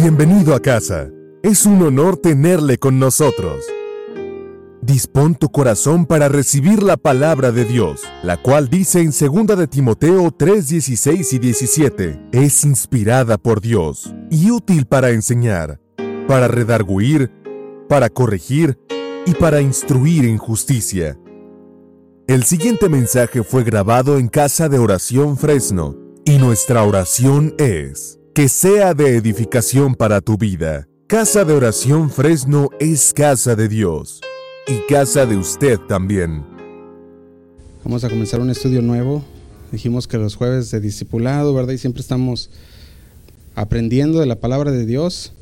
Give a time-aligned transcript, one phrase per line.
[0.00, 1.10] Bienvenido a casa.
[1.42, 3.64] Es un honor tenerle con nosotros.
[4.80, 9.66] Dispón tu corazón para recibir la palabra de Dios, la cual dice en 2 de
[9.66, 15.80] Timoteo 3, 16 y 17, es inspirada por Dios y útil para enseñar,
[16.28, 17.32] para redarguir,
[17.88, 18.78] para corregir
[19.26, 21.18] y para instruir en justicia.
[22.28, 28.48] El siguiente mensaje fue grabado en Casa de Oración Fresno y nuestra oración es que
[28.48, 30.86] sea de edificación para tu vida.
[31.08, 34.20] Casa de Oración Fresno es casa de Dios
[34.68, 36.44] y casa de usted también.
[37.82, 39.24] Vamos a comenzar un estudio nuevo.
[39.72, 41.72] Dijimos que los jueves de discipulado, ¿verdad?
[41.72, 42.48] Y siempre estamos
[43.56, 45.32] aprendiendo de la palabra de Dios.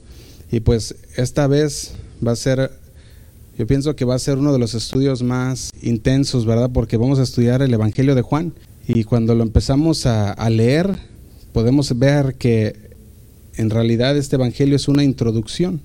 [0.50, 1.92] Y pues esta vez
[2.26, 2.70] va a ser,
[3.58, 6.70] yo pienso que va a ser uno de los estudios más intensos, ¿verdad?
[6.72, 8.54] Porque vamos a estudiar el Evangelio de Juan.
[8.88, 10.96] Y cuando lo empezamos a, a leer,
[11.52, 12.85] podemos ver que
[13.56, 15.80] en realidad este Evangelio es una introducción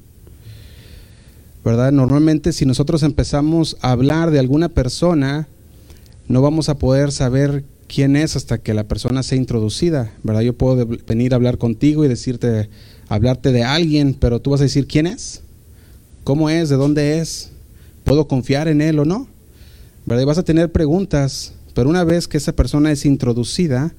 [1.64, 1.92] ¿verdad?
[1.92, 5.48] Normalmente si nosotros empezamos a hablar de alguna persona,
[6.28, 10.42] no vamos a poder saber quién es hasta que la persona sea introducida, ¿verdad?
[10.42, 12.70] Yo puedo venir a hablar contigo y decirte,
[13.10, 15.42] hablarte de alguien, pero tú vas a decir quién es,
[16.24, 17.52] cómo es, de dónde es,
[18.06, 19.28] puedo confiar en él o no,
[20.06, 20.24] ¿verdad?
[20.24, 23.94] Y vas a tener preguntas, pero una vez que esa persona es introducida,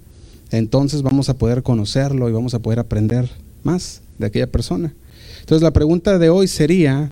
[0.50, 3.30] entonces vamos a poder conocerlo y vamos a poder aprender
[3.64, 4.92] más de aquella persona.
[5.40, 7.10] Entonces la pregunta de hoy sería,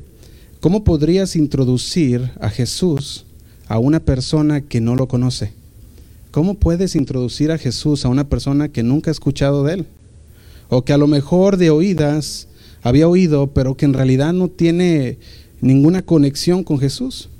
[0.61, 3.25] ¿Cómo podrías introducir a Jesús
[3.67, 5.55] a una persona que no lo conoce?
[6.33, 9.87] ¿Cómo puedes introducir a Jesús a una persona que nunca ha escuchado de él?
[10.69, 12.47] O que a lo mejor de oídas
[12.83, 15.17] había oído, pero que en realidad no tiene
[15.63, 17.31] ninguna conexión con Jesús.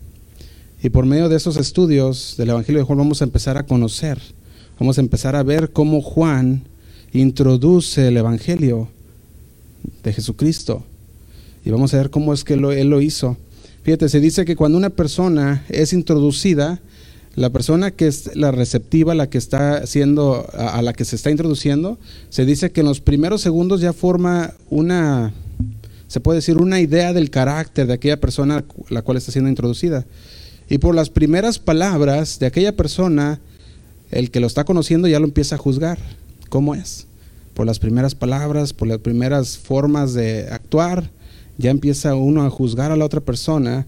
[0.83, 4.19] Y por medio de esos estudios del Evangelio de Juan vamos a empezar a conocer,
[4.79, 6.63] vamos a empezar a ver cómo Juan
[7.13, 8.89] introduce el Evangelio
[10.03, 10.85] de Jesucristo
[11.65, 13.37] y vamos a ver cómo es que él lo hizo.
[13.83, 16.81] Fíjate, se dice que cuando una persona es introducida,
[17.35, 21.31] la persona que es la receptiva, la que está haciendo, a, la que se está
[21.31, 21.99] introduciendo,
[22.29, 25.33] se dice que en los primeros segundos ya forma una,
[26.09, 30.05] se puede decir, una idea del carácter de aquella persona la cual está siendo introducida.
[30.69, 33.41] Y por las primeras palabras de aquella persona,
[34.11, 35.99] el que lo está conociendo ya lo empieza a juzgar.
[36.49, 37.07] ¿Cómo es?
[37.61, 41.11] Por las primeras palabras, por las primeras formas de actuar,
[41.59, 43.87] ya empieza uno a juzgar a la otra persona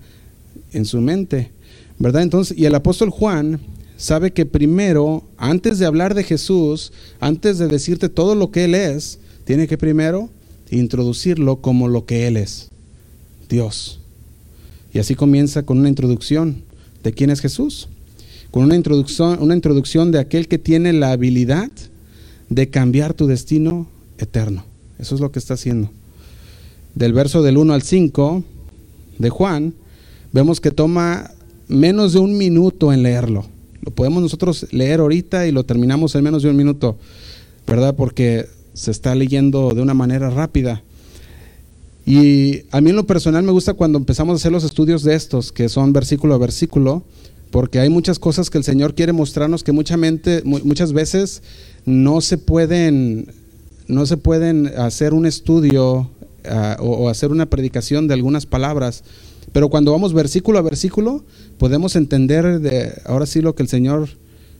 [0.74, 1.52] en su mente,
[1.98, 2.20] ¿verdad?
[2.20, 3.60] Entonces, y el apóstol Juan
[3.96, 8.74] sabe que primero, antes de hablar de Jesús, antes de decirte todo lo que Él
[8.74, 10.28] es, tiene que primero
[10.70, 12.68] introducirlo como lo que Él es,
[13.48, 14.00] Dios.
[14.92, 16.62] Y así comienza con una introducción
[17.02, 17.88] de quién es Jesús,
[18.50, 21.70] con una introducción, una introducción de aquel que tiene la habilidad
[22.54, 23.86] de cambiar tu destino
[24.18, 24.64] eterno.
[24.98, 25.90] Eso es lo que está haciendo
[26.94, 28.44] del verso del 1 al 5
[29.18, 29.74] de Juan,
[30.32, 31.30] vemos que toma
[31.68, 33.46] menos de un minuto en leerlo.
[33.82, 36.96] Lo podemos nosotros leer ahorita y lo terminamos en menos de un minuto,
[37.66, 37.94] ¿verdad?
[37.96, 40.82] Porque se está leyendo de una manera rápida.
[42.04, 45.14] Y a mí en lo personal me gusta cuando empezamos a hacer los estudios de
[45.14, 47.04] estos, que son versículo a versículo,
[47.52, 51.42] porque hay muchas cosas que el Señor quiere mostrarnos que mucha mente, muchas veces
[51.84, 53.30] no se pueden,
[53.86, 56.10] no se pueden hacer un estudio
[56.80, 59.04] o, hacer una predicación de algunas palabras,
[59.52, 61.24] pero cuando vamos versículo a versículo,
[61.58, 64.08] podemos entender de, ahora sí lo que el Señor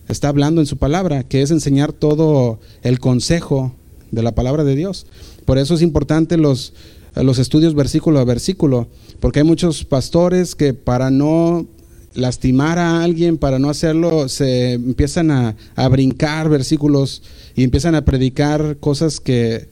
[0.08, 3.72] está hablando en su palabra, que es enseñar todo el consejo
[4.10, 5.06] de la palabra de Dios.
[5.46, 6.74] Por eso es importante los,
[7.16, 8.88] los estudios versículo a versículo,
[9.18, 11.66] porque hay muchos pastores que para no
[12.14, 17.22] lastimar a alguien, para no hacerlo, se empiezan a, a brincar versículos
[17.54, 19.68] y empiezan a predicar cosas que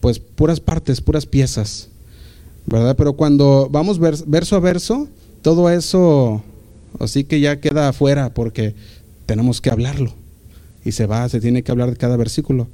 [0.00, 1.88] pues puras partes, puras piezas,
[2.66, 2.96] ¿verdad?
[2.96, 5.08] Pero cuando vamos verso a verso,
[5.42, 6.42] todo eso
[6.98, 8.74] así que ya queda afuera porque
[9.26, 10.12] tenemos que hablarlo
[10.84, 12.68] y se va, se tiene que hablar de cada versículo.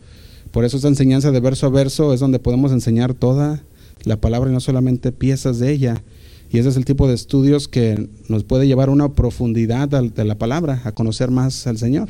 [0.50, 3.62] Por eso esta enseñanza de verso a verso es donde podemos enseñar toda
[4.04, 6.02] la palabra y no solamente piezas de ella.
[6.50, 10.24] Y ese es el tipo de estudios que nos puede llevar a una profundidad de
[10.24, 12.08] la palabra, a conocer más al Señor.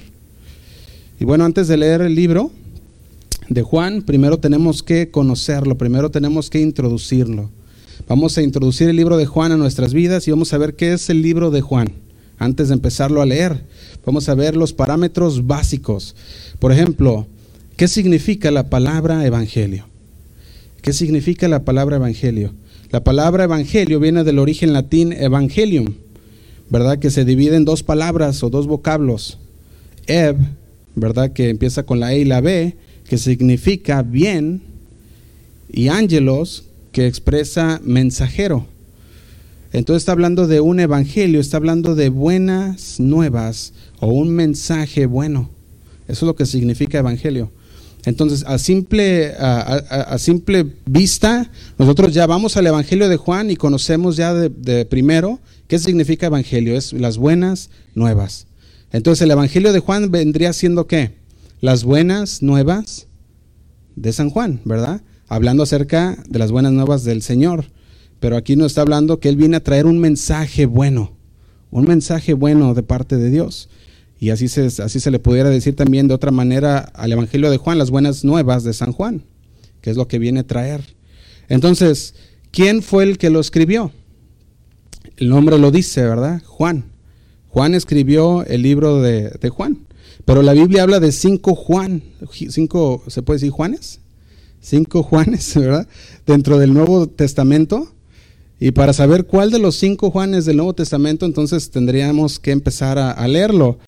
[1.18, 2.52] Y bueno, antes de leer el libro,
[3.48, 7.50] de Juan, primero tenemos que conocerlo, primero tenemos que introducirlo.
[8.06, 10.92] Vamos a introducir el libro de Juan a nuestras vidas y vamos a ver qué
[10.92, 11.92] es el libro de Juan.
[12.38, 13.64] Antes de empezarlo a leer,
[14.04, 16.14] vamos a ver los parámetros básicos.
[16.58, 17.26] Por ejemplo,
[17.76, 19.86] ¿qué significa la palabra evangelio?
[20.82, 22.52] ¿Qué significa la palabra evangelio?
[22.90, 25.94] La palabra evangelio viene del origen latín evangelium,
[26.70, 26.98] ¿verdad?
[26.98, 29.38] Que se divide en dos palabras o dos vocablos.
[30.06, 30.36] Ev,
[30.94, 31.34] ¿verdad?
[31.34, 32.76] Que empieza con la E y la B,
[33.06, 34.62] que significa bien,
[35.70, 38.66] y ángelos, que expresa mensajero.
[39.74, 45.50] Entonces está hablando de un evangelio, está hablando de buenas nuevas o un mensaje bueno.
[46.08, 47.50] Eso es lo que significa evangelio.
[48.08, 49.34] Entonces, a simple,
[50.86, 55.78] vista, nosotros ya vamos al Evangelio de Juan y conocemos ya de, de, primero qué
[55.78, 56.74] significa Evangelio.
[56.74, 58.46] Es las buenas nuevas.
[58.92, 61.16] Entonces, el Evangelio de Juan vendría siendo qué?
[61.60, 63.08] Las buenas nuevas
[63.94, 65.02] de San Juan, ¿verdad?
[65.28, 67.66] Hablando acerca de las buenas nuevas del Señor.
[68.20, 71.12] Pero aquí nos está hablando que Él viene a traer un mensaje bueno,
[71.70, 73.68] un mensaje bueno de parte de Dios.
[74.20, 77.56] Y así se, así se le pudiera decir también de otra manera al Evangelio de
[77.56, 79.22] Juan, las buenas nuevas de San Juan,
[79.80, 80.82] que es lo que viene a traer.
[81.48, 82.14] Entonces,
[82.50, 83.92] ¿quién fue el que lo escribió?
[85.16, 86.42] El nombre lo dice, ¿verdad?
[86.44, 86.84] Juan.
[87.48, 89.86] Juan escribió el libro de, de Juan.
[90.24, 92.02] Pero la Biblia habla de cinco Juan,
[92.50, 94.00] cinco, ¿se puede decir Juanes?
[94.60, 95.88] Cinco Juanes, ¿verdad?
[96.26, 97.94] Dentro del Nuevo Testamento.
[98.60, 102.98] Y para saber cuál de los cinco Juanes del Nuevo Testamento, entonces tendríamos que empezar
[102.98, 103.78] a, leerlo,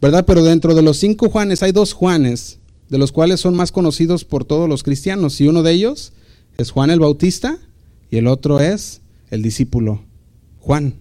[0.00, 0.24] ¿verdad?
[0.24, 4.24] Pero dentro de los cinco Juanes hay dos Juanes, de los cuales son más conocidos
[4.24, 5.40] por todos los cristianos.
[5.40, 6.12] Y uno de ellos
[6.58, 7.58] es Juan el Bautista
[8.10, 9.00] y el otro es
[9.30, 10.02] el discípulo
[10.60, 10.94] Juan,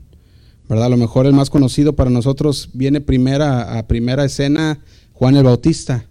[0.67, 0.85] ¿verdad?
[0.85, 4.79] A lo mejor el más conocido para nosotros viene primera, a primera escena
[5.13, 6.05] Juan el Bautista.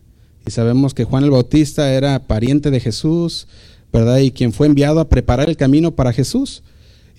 [0.46, 3.48] Y sabemos que Juan el Bautista era pariente de Jesús,
[3.92, 4.18] ¿verdad?
[4.18, 6.62] Y quien fue enviado a preparar el camino para Jesús.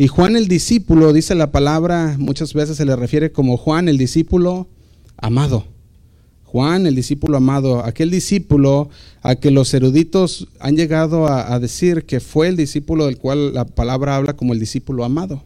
[0.02, 3.98] Y Juan el discípulo, dice la palabra, muchas veces se le refiere como Juan el
[3.98, 4.70] discípulo
[5.18, 5.66] amado.
[6.46, 8.90] Juan el discípulo amado, aquel discípulo
[9.22, 13.66] a que los eruditos han llegado a, decir que fue el discípulo del cual la
[13.66, 15.44] palabra habla como el discípulo amado.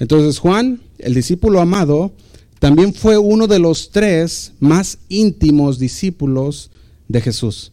[0.00, 2.10] Entonces Juan, el discípulo amado,
[2.58, 6.72] también fue uno de los tres más íntimos discípulos
[7.06, 7.70] de Jesús.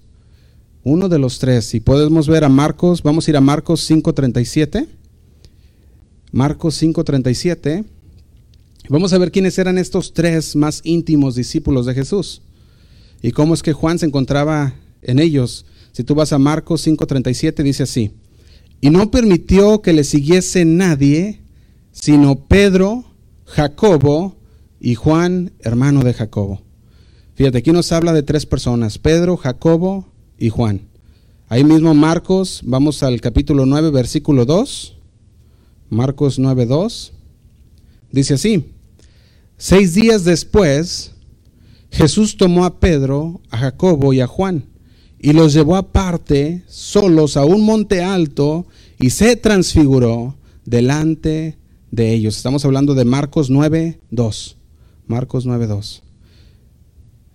[0.84, 1.74] Uno de los tres.
[1.74, 5.02] Y podemos ver a Marcos, vamos a ir a Marcos 5:37.
[6.34, 7.86] Marcos 5:37.
[8.90, 12.42] Vamos a ver quiénes eran estos tres más íntimos discípulos de Jesús
[13.22, 15.68] y cómo es que Juan se encontraba en ellos.
[15.92, 18.14] Si tú vas a Marcos 5:37 dice así,
[18.82, 21.40] y no permitió que le siguiese nadie,
[21.92, 23.06] sino Pedro,
[23.46, 24.36] Jacobo
[24.80, 26.64] y Juan, hermano de Jacobo.
[27.36, 30.08] Fíjate, aquí nos habla de tres personas, Pedro, Jacobo
[30.40, 30.82] y Juan.
[31.48, 34.98] Ahí mismo Marcos, vamos al capítulo 9, versículo 2.
[35.94, 37.12] Marcos 9.2,
[38.12, 38.66] dice así,
[39.58, 41.12] seis días después,
[41.92, 44.66] Jesús tomó a Pedro, a Jacobo y a Juan
[45.24, 48.66] y los llevó aparte, solos, a un monte alto
[49.00, 50.36] y se transfiguró
[50.66, 51.58] delante
[51.92, 52.36] de ellos.
[52.36, 54.56] Estamos hablando de Marcos 9.2.
[55.08, 56.02] Marcos 9.2.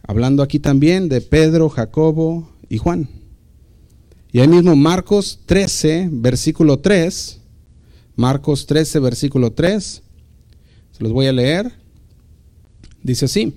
[0.03, 3.09] Hablando aquí también de Pedro, Jacobo y Juan.
[4.33, 7.41] Y ahí mismo Marcos 13, versículo 3,
[8.19, 10.03] Marcos 13, versículo 3.
[10.91, 11.71] Se los voy a leer.
[13.01, 13.55] Dice así.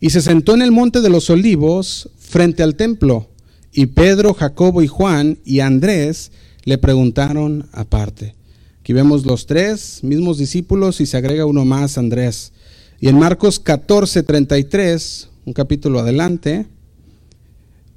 [0.00, 3.30] Y se sentó en el monte de los olivos frente al templo.
[3.72, 6.30] Y Pedro, Jacobo y Juan y Andrés
[6.64, 8.34] le preguntaron aparte.
[8.80, 12.52] Aquí vemos los tres mismos discípulos y se agrega uno más, Andrés.
[13.00, 16.66] Y en Marcos 14, 33, un capítulo adelante,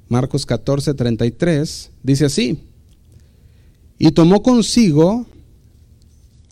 [0.08, 2.58] Marcos 14, 33, dice así.
[3.98, 5.26] Y tomó consigo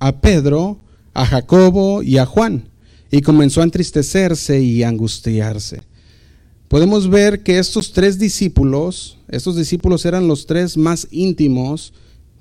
[0.03, 0.81] a Pedro,
[1.15, 2.65] a Jacobo y a Juan,
[3.13, 5.83] y comenzó a entristecerse y angustiarse.
[6.67, 11.93] Podemos ver que estos tres discípulos, estos discípulos eran los tres más íntimos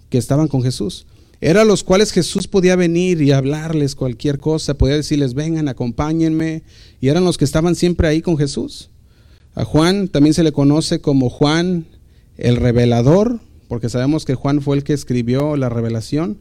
[0.10, 1.06] que estaban con Jesús.
[1.40, 6.64] Eran los cuales Jesús podía venir y hablarles cualquier cosa, podía decirles, vengan, acompáñenme,
[7.00, 8.90] y eran los que estaban siempre ahí con Jesús.
[9.54, 11.86] A Juan también se le conoce como Juan
[12.38, 16.40] el revelador, porque sabemos que Juan fue el que escribió la revelación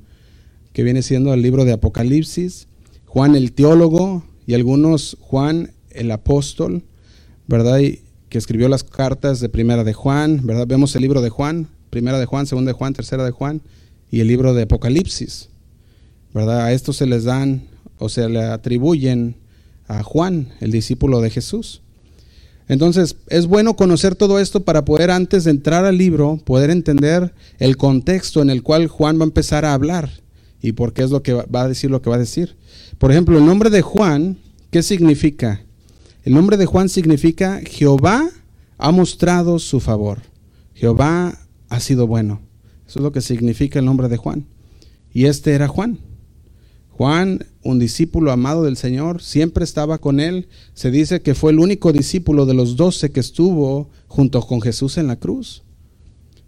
[0.72, 2.68] que viene siendo el libro de Apocalipsis,
[3.06, 6.84] Juan el teólogo y algunos Juan el apóstol,
[7.46, 7.80] ¿verdad?
[7.80, 10.66] Y que escribió las cartas de Primera de Juan, ¿verdad?
[10.66, 13.62] Vemos el libro de Juan, Primera de Juan, Segunda de Juan, Tercera de Juan
[14.10, 15.48] y el libro de Apocalipsis,
[16.32, 16.62] ¿verdad?
[16.62, 17.62] A estos se les dan
[17.98, 19.36] o se le atribuyen
[19.88, 21.82] a Juan, el discípulo de Jesús.
[22.68, 27.34] Entonces, es bueno conocer todo esto para poder antes de entrar al libro, poder entender
[27.58, 30.10] el contexto en el cual Juan va a empezar a hablar
[30.62, 32.56] y por qué es lo que va a decir lo que va a decir.
[32.98, 34.38] Por ejemplo, el nombre de Juan,
[34.70, 35.62] ¿qué significa?
[36.24, 38.28] El nombre de Juan significa Jehová
[38.78, 40.18] ha mostrado su favor.
[40.74, 41.38] Jehová
[41.68, 42.40] ha sido bueno.
[42.86, 44.46] Eso es lo que significa el nombre de Juan.
[45.12, 45.98] Y este era Juan.
[46.90, 50.48] Juan, un discípulo amado del Señor, siempre estaba con él.
[50.74, 54.98] Se dice que fue el único discípulo de los doce que estuvo junto con Jesús
[54.98, 55.62] en la cruz.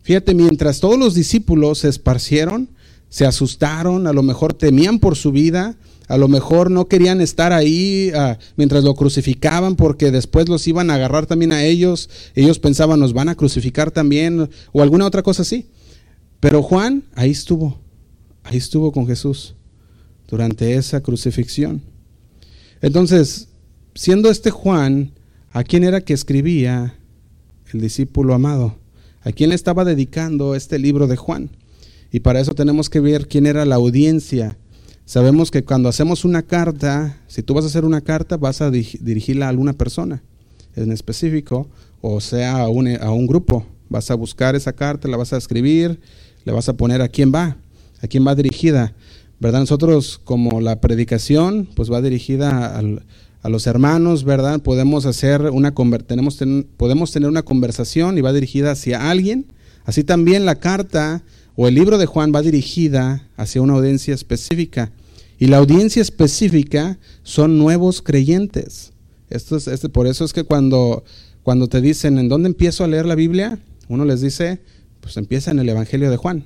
[0.03, 2.69] Fíjate, mientras todos los discípulos se esparcieron,
[3.13, 5.77] se asustaron, a lo mejor temían por su vida,
[6.09, 10.89] a lo mejor no querían estar ahí ah, mientras lo crucificaban porque después los iban
[10.89, 12.09] a agarrar también a ellos.
[12.35, 15.67] Ellos pensaban, nos van a crucificar también o alguna otra cosa así.
[16.41, 17.79] Pero Juan ahí estuvo,
[18.45, 19.57] ahí estuvo con Jesús
[20.27, 21.83] durante esa crucifixión.
[22.81, 23.49] Entonces,
[23.95, 25.13] siendo este Juan,
[25.51, 26.99] ¿a quién era que escribía
[27.75, 28.79] el discípulo amado?
[29.21, 31.51] ¿A quién le estaba dedicando este libro de Juan?
[32.13, 34.57] Y para eso tenemos que ver quién era la audiencia
[35.05, 38.71] Sabemos que cuando hacemos una carta, si tú vas a hacer una carta, vas a
[38.71, 40.23] dirigirla a alguna persona
[40.75, 41.69] en específico,
[42.01, 43.67] o sea, a un, a un grupo.
[43.89, 46.01] Vas a buscar esa carta, la vas a escribir,
[46.45, 47.57] le vas a poner a quién va,
[48.01, 48.95] a quién va dirigida.
[49.41, 49.61] ¿Verdad?
[49.61, 52.81] Nosotros, como la predicación, pues va dirigida
[53.43, 54.61] a los hermanos, ¿verdad?
[54.61, 55.75] Podemos hacer una
[56.07, 56.39] tenemos
[56.77, 59.47] podemos tener una conversación y va dirigida hacia alguien.
[59.85, 64.93] Así también la carta o el libro de Juan va dirigida hacia una audiencia específica.
[65.39, 68.93] Y la audiencia específica son nuevos creyentes.
[69.29, 71.05] Esto es, este, por eso es que cuando,
[71.43, 73.59] cuando te dicen, ¿en dónde empiezo a leer la Biblia?
[73.89, 74.61] Uno les dice,
[75.01, 76.45] pues empieza en el Evangelio de Juan.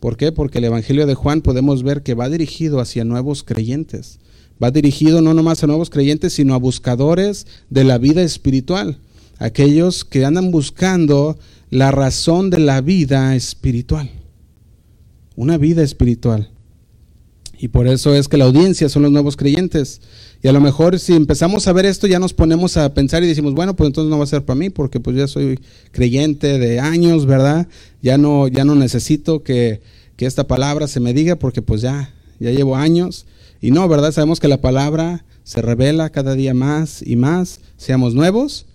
[0.00, 0.32] ¿Por qué?
[0.32, 4.18] Porque el Evangelio de Juan podemos ver que va dirigido hacia nuevos creyentes.
[4.62, 8.98] Va dirigido no nomás a nuevos creyentes, sino a buscadores de la vida espiritual.
[9.38, 11.38] Aquellos que andan buscando
[11.70, 14.10] la razón de la vida espiritual
[15.38, 16.50] una vida espiritual.
[17.60, 20.00] Y por eso es que la audiencia son los nuevos creyentes.
[20.42, 23.28] Y a lo mejor si empezamos a ver esto ya nos ponemos a pensar y
[23.28, 25.60] decimos, bueno, pues entonces no va a ser para mí porque pues ya soy
[25.92, 27.68] creyente de años, ¿verdad?
[28.02, 29.80] Ya no, ya no necesito que,
[30.16, 33.24] que esta palabra se me diga porque pues ya, ya llevo años.
[33.60, 34.10] Y no, ¿verdad?
[34.10, 38.66] Sabemos que la palabra se revela cada día más y más, seamos nuevos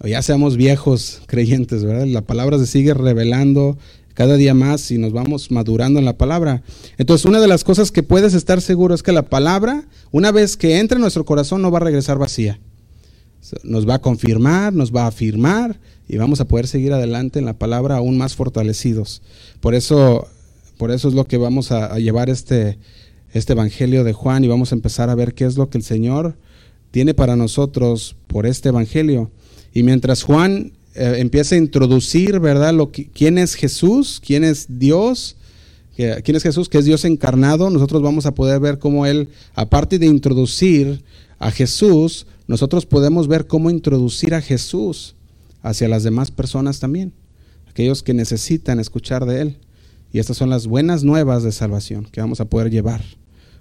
[0.00, 2.06] o ya seamos viejos creyentes, ¿verdad?
[2.06, 3.76] La palabra se sigue revelando
[4.18, 6.64] cada día más y nos vamos madurando en la palabra.
[6.96, 10.56] Entonces, una de las cosas que puedes estar seguro es que la palabra, una vez
[10.56, 12.58] que entre en nuestro corazón, no va a regresar vacía.
[13.62, 17.44] Nos va a confirmar, nos va a afirmar y vamos a poder seguir adelante en
[17.44, 19.22] la palabra aún más fortalecidos.
[19.60, 20.26] Por eso,
[20.78, 22.76] por eso es lo que vamos a, llevar este,
[23.32, 25.84] este Evangelio de Juan y vamos a empezar a ver qué es lo que el
[25.84, 26.36] Señor
[26.90, 29.30] tiene para nosotros por este Evangelio.
[29.72, 32.74] Y mientras Juan eh, empieza a introducir, ¿verdad?
[32.74, 35.36] Lo quién es Jesús, quién es Dios,
[35.96, 37.70] quién es Jesús, que es Dios encarnado.
[37.70, 41.02] Nosotros vamos a poder ver cómo Él, aparte de introducir
[41.38, 45.14] a Jesús, nosotros podemos ver cómo introducir a Jesús
[45.62, 47.12] hacia las demás personas también,
[47.68, 49.56] aquellos que necesitan escuchar de Él.
[50.12, 53.04] Y estas son las buenas nuevas de salvación que vamos a poder llevar,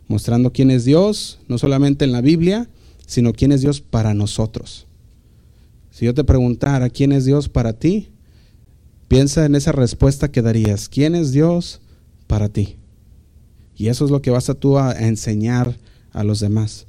[0.08, 2.70] mostrando quién es Dios, no solamente en la Biblia,
[3.06, 4.87] sino quién es Dios para nosotros.
[5.98, 8.10] Si yo te preguntara quién es Dios para ti,
[9.08, 10.90] piensa en esa respuesta que darías.
[10.90, 11.82] ¿Quién es Dios
[12.28, 12.76] para ti?
[13.76, 15.76] Y eso es lo que vas a tú a enseñar
[16.12, 16.86] a los demás.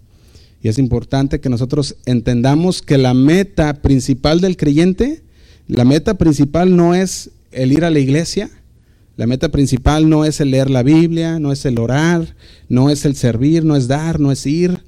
[0.62, 5.22] Y es importante que nosotros entendamos que la meta principal del creyente,
[5.68, 8.50] la meta principal no es el ir a la iglesia,
[9.16, 12.36] la meta principal no es el leer la Biblia, no es el orar,
[12.68, 14.82] no es el servir, no es dar, no es ir,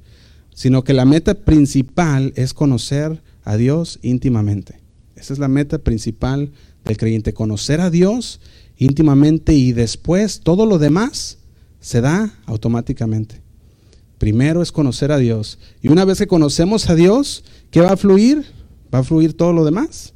[0.53, 4.81] sino que la meta principal es conocer a Dios íntimamente.
[5.17, 6.53] Esa es la meta principal
[6.85, 8.41] del creyente, conocer a Dios
[8.77, 11.39] íntimamente y después todo lo demás
[11.81, 13.43] se da automáticamente.
[14.19, 15.59] Primero es conocer a Dios.
[15.83, 18.45] Y una vez que conocemos a Dios, ¿qué va a fluir?
[18.95, 20.15] Va a fluir todo lo demás.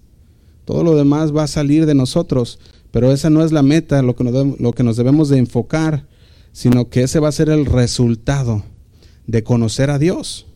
[0.64, 2.60] Todo lo demás va a salir de nosotros.
[2.92, 6.06] Pero esa no es la meta, lo que nos, lo que nos debemos de enfocar,
[6.52, 8.62] sino que ese va a ser el resultado
[9.26, 10.46] de conocer a Dios.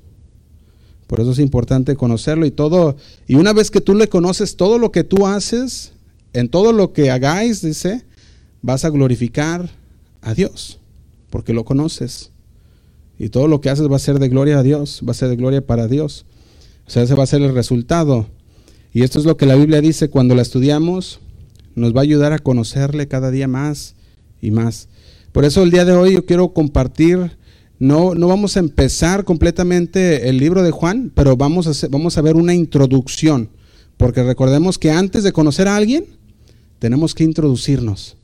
[1.09, 2.95] Por eso es importante conocerlo y todo.
[3.27, 5.93] Y una vez que tú le conoces todo lo que tú haces,
[6.35, 8.05] en todo lo que hagáis, dice,
[8.61, 9.71] vas a glorificar
[10.21, 10.79] a Dios,
[11.31, 12.31] porque lo conoces.
[13.19, 15.31] Y todo lo que haces va a ser de gloria a Dios, va a ser
[15.31, 16.27] de gloria para Dios.
[16.87, 18.27] O sea, ese va a ser el resultado.
[18.93, 21.21] Y esto es lo que la Biblia dice cuando la estudiamos,
[21.75, 23.95] nos va a ayudar a conocerle cada día más
[24.43, 24.89] y más.
[25.33, 27.38] Por eso el día de hoy yo quiero compartir
[27.79, 32.23] no, no vamos a empezar completamente el libro de Juan, pero vamos a, vamos a
[32.23, 33.51] ver una introducción,
[33.97, 36.05] porque recordemos que antes de conocer a alguien,
[36.79, 38.17] tenemos que introducirnos.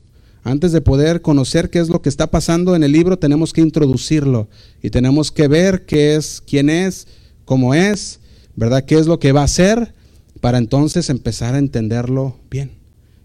[0.43, 3.61] Antes de poder conocer qué es lo que está pasando en el libro, tenemos que
[3.61, 4.47] introducirlo
[4.83, 7.07] y tenemos que ver qué es, quién es,
[7.45, 8.19] cómo es,
[8.55, 8.85] ¿verdad?
[8.85, 9.95] ¿Qué es lo que va a hacer
[10.41, 12.71] para entonces empezar a entenderlo bien?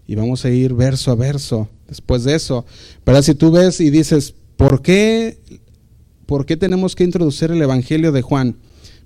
[0.07, 2.65] Y vamos a ir verso a verso después de eso.
[3.21, 5.37] Si tú ves y dices, ¿por qué
[6.31, 8.55] ¿por qué tenemos que introducir el Evangelio de Juan?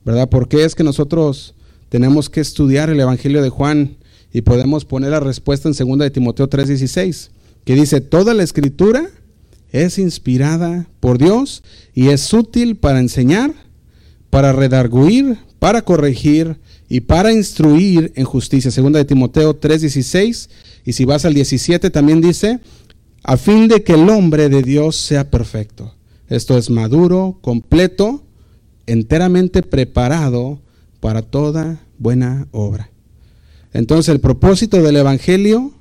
[0.05, 0.29] ¿Verdad?
[0.29, 1.55] ¿Por qué es que nosotros
[1.89, 3.97] tenemos que estudiar el Evangelio de Juan?
[4.31, 7.31] y podemos poner la respuesta en 2 de Timoteo 3:16,
[7.63, 9.09] que dice, toda la escritura
[9.71, 11.63] es inspirada por Dios
[11.95, 13.55] y es útil para enseñar,
[14.29, 16.57] para redarguir, para corregir
[16.89, 18.69] y para instruir en justicia.
[18.69, 20.49] 2 de Timoteo 3:16
[20.85, 22.59] y si vas al 17 también dice,
[23.23, 25.94] a fin de que el hombre de Dios sea perfecto.
[26.29, 28.23] Esto es maduro, completo,
[28.87, 30.59] enteramente preparado
[30.99, 32.89] para toda buena obra.
[33.73, 35.71] Entonces el propósito del Evangelio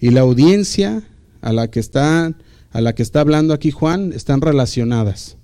[0.00, 1.02] y la audiencia
[1.40, 2.34] a la que está,
[2.72, 5.36] a la que está hablando aquí Juan están relacionadas.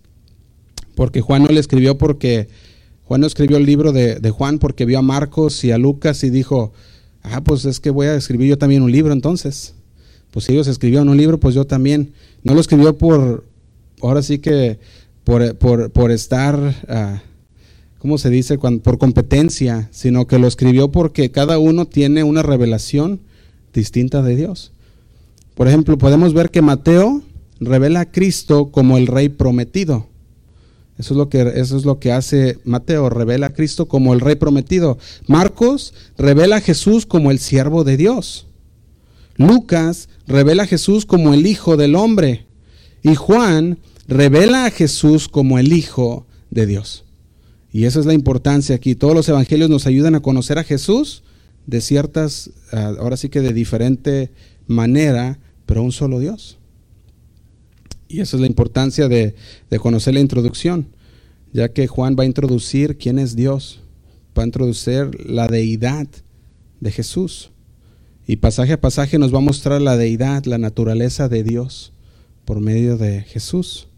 [0.95, 2.49] Porque Juan no le escribió porque
[3.05, 6.25] Juan no escribió el libro de, de Juan porque vio a Marcos y a Lucas
[6.25, 6.73] y dijo,
[7.23, 9.75] ah, pues es que voy a escribir yo también un libro entonces.
[10.31, 12.13] Pues si ellos escribieron un libro, pues yo también.
[12.43, 13.45] No lo escribió por,
[14.03, 14.79] ahora sí que
[15.25, 17.19] por, por, estar, uh,
[17.99, 18.59] ¿cómo se dice?
[18.59, 23.21] por competencia, sino que lo escribió porque cada uno tiene una revelación
[23.73, 24.73] distinta de Dios.
[25.55, 27.23] Por ejemplo, podemos ver que Mateo
[27.61, 30.07] revela a Cristo como el rey prometido.
[30.99, 34.21] Eso es lo que, eso es lo que hace Mateo, revela a Cristo como el
[34.21, 34.99] rey prometido.
[35.27, 38.47] Marcos revela a Jesús como el siervo de Dios.
[39.37, 42.47] Lucas revela a Jesús como el Hijo del Hombre.
[43.03, 43.79] Y Juan
[44.11, 47.05] revela a Jesús como el Hijo de Dios.
[47.73, 48.97] Y esa es la importancia aquí.
[48.97, 51.23] Todos los evangelios nos ayudan a conocer a Jesús
[51.67, 54.33] de ciertas, ah, ahora sí que de diferente
[54.67, 56.59] manera, pero un solo Dios.
[58.09, 59.37] Y esa es la importancia de,
[59.79, 60.89] conocer la introducción,
[61.53, 63.81] ya que Juan va a introducir quién es Dios,
[64.37, 66.09] va a introducir la deidad
[66.81, 67.53] de Jesús.
[68.27, 71.93] Y pasaje a pasaje nos va a mostrar la deidad, la naturaleza de Dios
[72.45, 73.90] por medio de Jesús.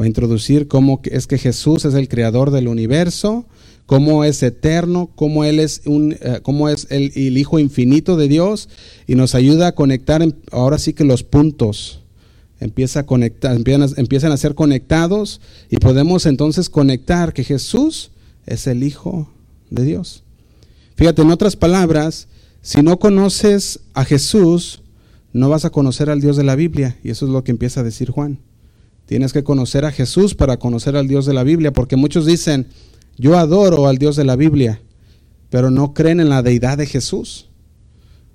[0.00, 3.46] Va a introducir cómo es que Jesús es el creador del universo,
[3.86, 8.68] cómo es eterno, cómo Él es, un, eh, cómo es el, Hijo infinito de Dios
[9.06, 12.00] y nos ayuda a conectar ahora sí que los puntos
[12.60, 18.10] a conectar, empiezan a, ser conectados y podemos entonces conectar que Jesús
[18.46, 19.30] es el Hijo
[19.70, 20.24] de Dios.
[20.96, 22.26] Fíjate, en otras palabras,
[22.62, 24.82] si no conoces a Jesús,
[25.32, 26.98] no vas a conocer al Dios de la Biblia.
[27.04, 28.38] Y eso es lo que empieza a decir Juan.
[29.08, 32.66] Tienes que conocer a Jesús para conocer al Dios de la Biblia, porque muchos dicen,
[33.16, 34.82] yo adoro al Dios de la Biblia,
[35.48, 37.48] pero no creen en la deidad de Jesús.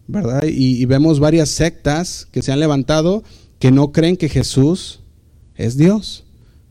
[0.08, 0.42] ¿Verdad?
[0.48, 3.24] Y, vemos varias sectas que se han levantado
[3.60, 5.02] que no creen que Jesús
[5.54, 6.24] es Dios.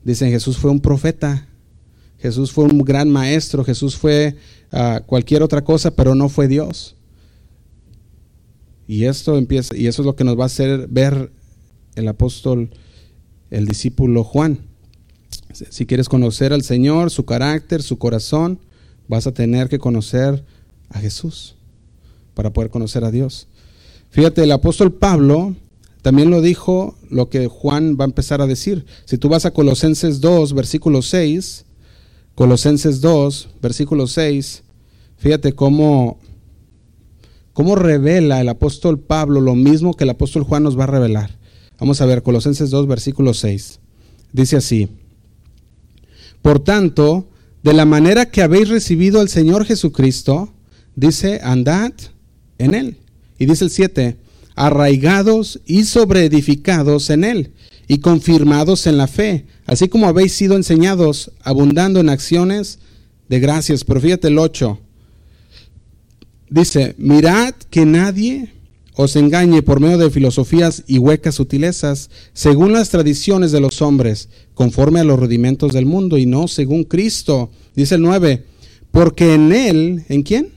[0.02, 1.46] Dicen Jesús fue un profeta,
[2.18, 4.34] Jesús fue un gran maestro, Jesús fue
[4.72, 6.96] ah, cualquier otra cosa, pero no fue Dios.
[8.88, 11.30] Y esto empieza, y eso es lo que nos va a hacer ver
[11.94, 12.68] el apóstol,
[13.52, 14.60] el discípulo Juan.
[15.52, 18.58] Si quieres conocer al Señor, su carácter, su corazón,
[19.08, 20.42] vas a tener que conocer
[20.88, 21.54] a Jesús
[22.34, 23.48] para poder conocer a Dios.
[24.08, 25.54] Fíjate, el apóstol Pablo
[26.00, 28.86] también lo dijo lo que Juan va a empezar a decir.
[29.04, 31.66] Si tú vas a Colosenses 2, versículo 6,
[32.34, 34.62] Colosenses 2, versículo 6,
[35.18, 36.18] fíjate cómo,
[37.52, 41.41] cómo revela el apóstol Pablo lo mismo que el apóstol Juan nos va a revelar.
[41.82, 43.80] Vamos a ver, Colosenses 2, versículo 6.
[44.32, 44.88] Dice así,
[46.40, 47.28] por tanto,
[47.64, 50.54] de la manera que habéis recibido al Señor Jesucristo,
[50.94, 51.92] dice, andad
[52.58, 52.98] en él.
[53.36, 54.16] Y dice el 7,
[54.54, 57.52] arraigados y sobreedificados en él
[57.88, 62.78] y confirmados en la fe, así como habéis sido enseñados, abundando en acciones
[63.28, 63.82] de gracias.
[63.82, 64.78] Pero fíjate el 8.
[66.48, 68.52] Dice, mirad que nadie
[68.94, 74.28] os engañe por medio de filosofías y huecas sutilezas, según las tradiciones de los hombres,
[74.54, 77.50] conforme a los rudimentos del mundo, y no según Cristo.
[77.74, 78.44] Dice el 9,
[78.90, 80.52] porque en Él, ¿en quién?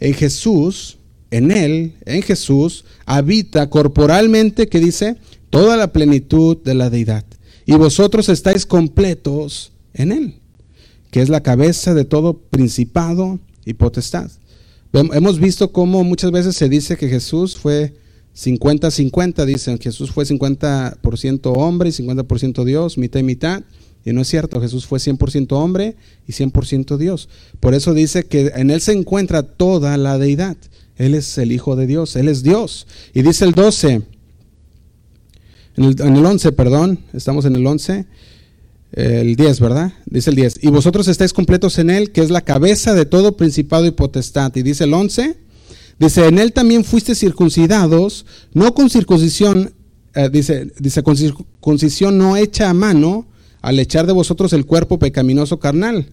[0.00, 0.98] En Jesús,
[1.30, 5.16] en Él, en Jesús, habita corporalmente, que dice,
[5.50, 7.24] toda la plenitud de la deidad.
[7.66, 10.34] Y vosotros estáis completos en Él,
[11.10, 14.30] que es la cabeza de todo principado y potestad.
[14.92, 17.94] Hemos visto cómo muchas veces se dice que Jesús fue
[18.36, 23.62] 50-50, dicen, Jesús fue 50% hombre y 50% Dios, mitad y mitad.
[24.04, 25.96] Y no es cierto, Jesús fue 100% hombre
[26.28, 27.28] y 100% Dios.
[27.58, 30.56] Por eso dice que en Él se encuentra toda la deidad.
[30.96, 32.86] Él es el Hijo de Dios, Él es Dios.
[33.14, 34.02] Y dice el 12,
[35.76, 38.06] en el, 11, perdón, estamos en el 11,
[38.92, 39.92] el 10, ¿verdad?
[40.06, 43.36] Dice el 10, y vosotros estáis completos en Él, que es la cabeza de todo
[43.36, 44.54] principado y potestad.
[44.56, 45.36] Y dice el 11,
[45.98, 49.72] dice, en Él también fuiste circuncidados, no con circuncisión,
[50.14, 53.26] eh, dice, dice, con circuncisión no hecha a mano,
[53.60, 56.12] al echar de vosotros el cuerpo pecaminoso carnal.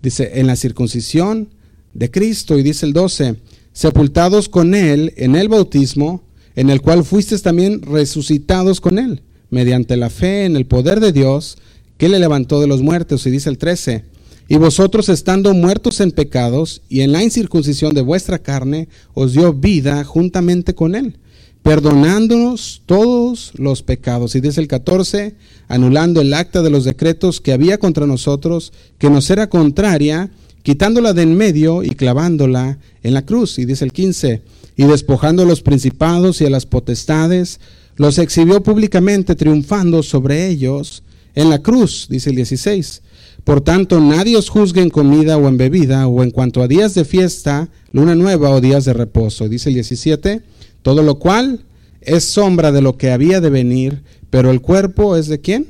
[0.00, 1.48] Dice, en la circuncisión
[1.94, 2.58] de Cristo.
[2.58, 3.36] Y dice el 12,
[3.72, 6.22] sepultados con él en el bautismo,
[6.54, 11.12] en el cual fuisteis también resucitados con él, mediante la fe en el poder de
[11.12, 11.58] Dios,
[12.02, 13.24] que le levantó de los muertos.
[13.26, 14.02] Y dice el 13,
[14.48, 19.52] y vosotros estando muertos en pecados y en la incircuncisión de vuestra carne, os dio
[19.52, 21.18] vida juntamente con él,
[21.62, 24.34] perdonándonos todos los pecados.
[24.34, 25.36] Y dice el 14,
[25.68, 30.32] anulando el acta de los decretos que había contra nosotros, que nos era contraria,
[30.64, 33.60] quitándola de en medio y clavándola en la cruz.
[33.60, 34.42] Y dice el 15,
[34.76, 37.60] y despojando a los principados y a las potestades,
[37.94, 41.04] los exhibió públicamente, triunfando sobre ellos
[41.34, 43.02] en la cruz, dice el 16.
[43.44, 46.94] Por tanto, nadie os juzgue en comida o en bebida, o en cuanto a días
[46.94, 49.48] de fiesta, luna nueva o días de reposo.
[49.48, 50.42] Dice el 17,
[50.82, 51.64] todo lo cual
[52.00, 55.66] es sombra de lo que había de venir, pero el cuerpo es de quién?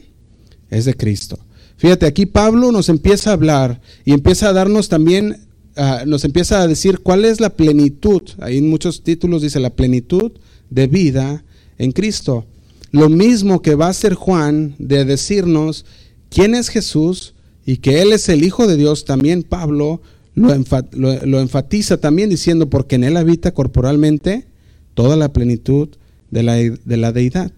[0.70, 1.38] Es de Cristo.
[1.76, 5.38] Fíjate, aquí Pablo nos empieza a hablar y empieza a darnos también,
[5.76, 8.22] ah, nos empieza a decir cuál es la plenitud.
[8.38, 10.32] Ahí en muchos títulos dice la plenitud
[10.70, 11.44] de vida
[11.78, 12.46] en Cristo.
[12.92, 15.86] Lo mismo que va a hacer Juan de decirnos
[16.28, 20.02] quién es Jesús y que Él es el Hijo de Dios, también Pablo
[20.34, 24.46] lo, enfatiza también diciendo, porque en Él habita corporalmente
[24.94, 25.88] toda la plenitud
[26.30, 27.50] de la, de la deidad.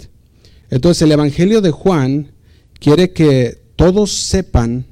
[0.70, 2.32] Entonces el Evangelio de Juan
[2.78, 4.86] quiere que todos sepan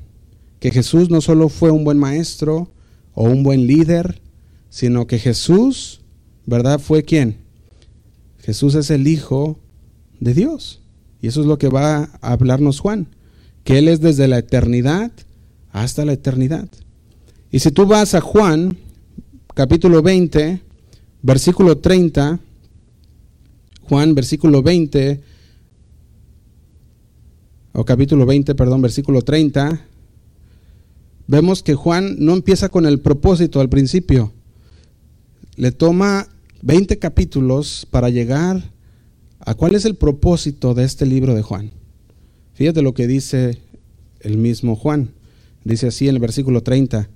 [0.58, 2.70] que Jesús no solo fue un buen maestro
[3.14, 4.20] o un buen líder,
[4.70, 6.00] sino que Jesús,
[6.46, 6.80] ¿verdad?
[6.80, 7.38] Fue quién?
[8.38, 9.58] Jesús es el Hijo
[10.22, 10.80] de Dios.
[11.20, 13.08] Y eso es lo que va a hablarnos Juan,
[13.64, 15.12] que Él es desde la eternidad
[15.70, 16.68] hasta la eternidad.
[17.50, 18.76] Y si tú vas a Juan,
[19.54, 20.60] capítulo 20,
[21.22, 22.40] versículo 30,
[23.82, 25.20] Juan, versículo 20,
[27.72, 29.80] o capítulo 20, perdón, versículo 30,
[31.26, 34.32] vemos que Juan no empieza con el propósito al principio.
[35.56, 36.28] Le toma
[36.62, 38.71] 20 capítulos para llegar
[39.44, 41.70] a cuál es el propósito de este libro de Juan.
[42.54, 43.58] Fíjate lo que dice
[44.20, 45.10] el mismo Juan.
[45.64, 47.08] Dice así en el versículo 30.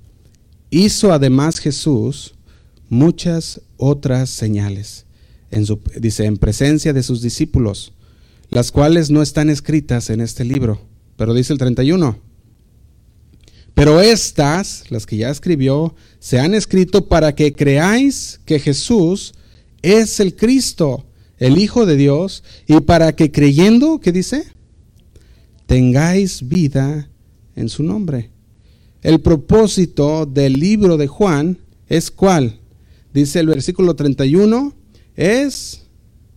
[0.71, 2.35] Hizo además Jesús
[2.89, 5.07] muchas otras señales.
[5.51, 5.65] En
[6.01, 7.93] dice, en presencia de sus discípulos
[8.51, 10.81] las cuales no están escritas en este libro.
[11.17, 12.19] Pero dice el 31.
[13.75, 19.35] Pero estas, las que ya escribió, se han escrito para que creáis que Jesús
[19.83, 21.05] es el Cristo,
[21.39, 24.45] el Hijo de Dios, y para que creyendo, ¿qué dice?
[25.67, 27.09] Tengáis vida
[27.55, 28.31] en su nombre.
[29.03, 32.59] El propósito del libro de Juan es cuál?
[33.13, 34.75] Dice el versículo 31,
[35.17, 35.83] es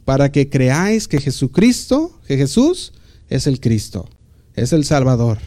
[0.05, 2.93] para que creáis que Jesucristo, que Jesús
[3.29, 4.09] es el Cristo,
[4.55, 5.39] es el Salvador,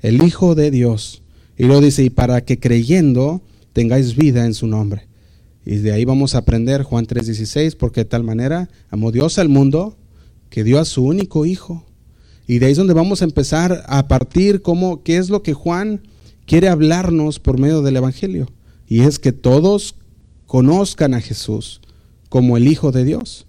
[0.00, 1.22] el Hijo de Dios.
[1.56, 5.06] Y lo dice, y para que creyendo tengáis vida en su nombre.
[5.64, 9.48] Y de ahí vamos a aprender Juan 3:16, porque de tal manera amó Dios al
[9.48, 9.96] mundo
[10.50, 11.84] que dio a su único Hijo.
[12.46, 15.54] Y de ahí es donde vamos a empezar a partir cómo, qué es lo que
[15.54, 16.02] Juan
[16.46, 18.48] quiere hablarnos por medio del Evangelio.
[18.88, 19.94] Y es que todos
[20.46, 21.80] conozcan a Jesús
[22.28, 23.46] como el Hijo de Dios.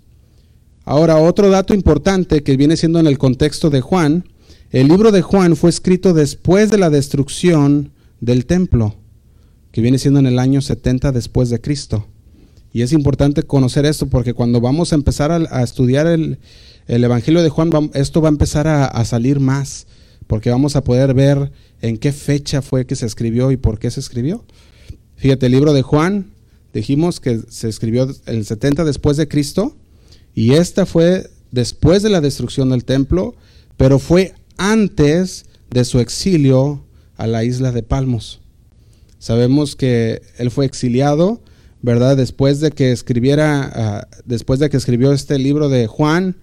[0.86, 4.26] Ahora, otro dato importante que viene siendo en el contexto de Juan,
[4.69, 8.95] el libro de Juan fue escrito después de la destrucción del templo,
[9.73, 12.07] que viene siendo en el año 70 después de Cristo.
[12.71, 16.38] Y es importante conocer esto porque cuando vamos a empezar a, estudiar el,
[16.88, 19.88] Evangelio de Juan, esto va a empezar a, a salir más,
[20.27, 23.89] porque vamos a poder ver en qué fecha fue que se escribió y por qué
[23.89, 24.45] se escribió.
[25.15, 26.27] Fíjate, el libro de Juan,
[26.71, 29.75] dijimos que se escribió el 70 después de Cristo,
[30.36, 33.36] y esta fue después de la destrucción del templo,
[33.75, 36.83] pero fue antes de su exilio
[37.17, 38.42] a la isla de Palmos.
[39.23, 41.39] Sabemos que él fue exiliado,
[41.81, 42.17] ¿verdad?
[42.17, 46.36] Después de que escribiera, ah, después de que escribió este libro de Juan,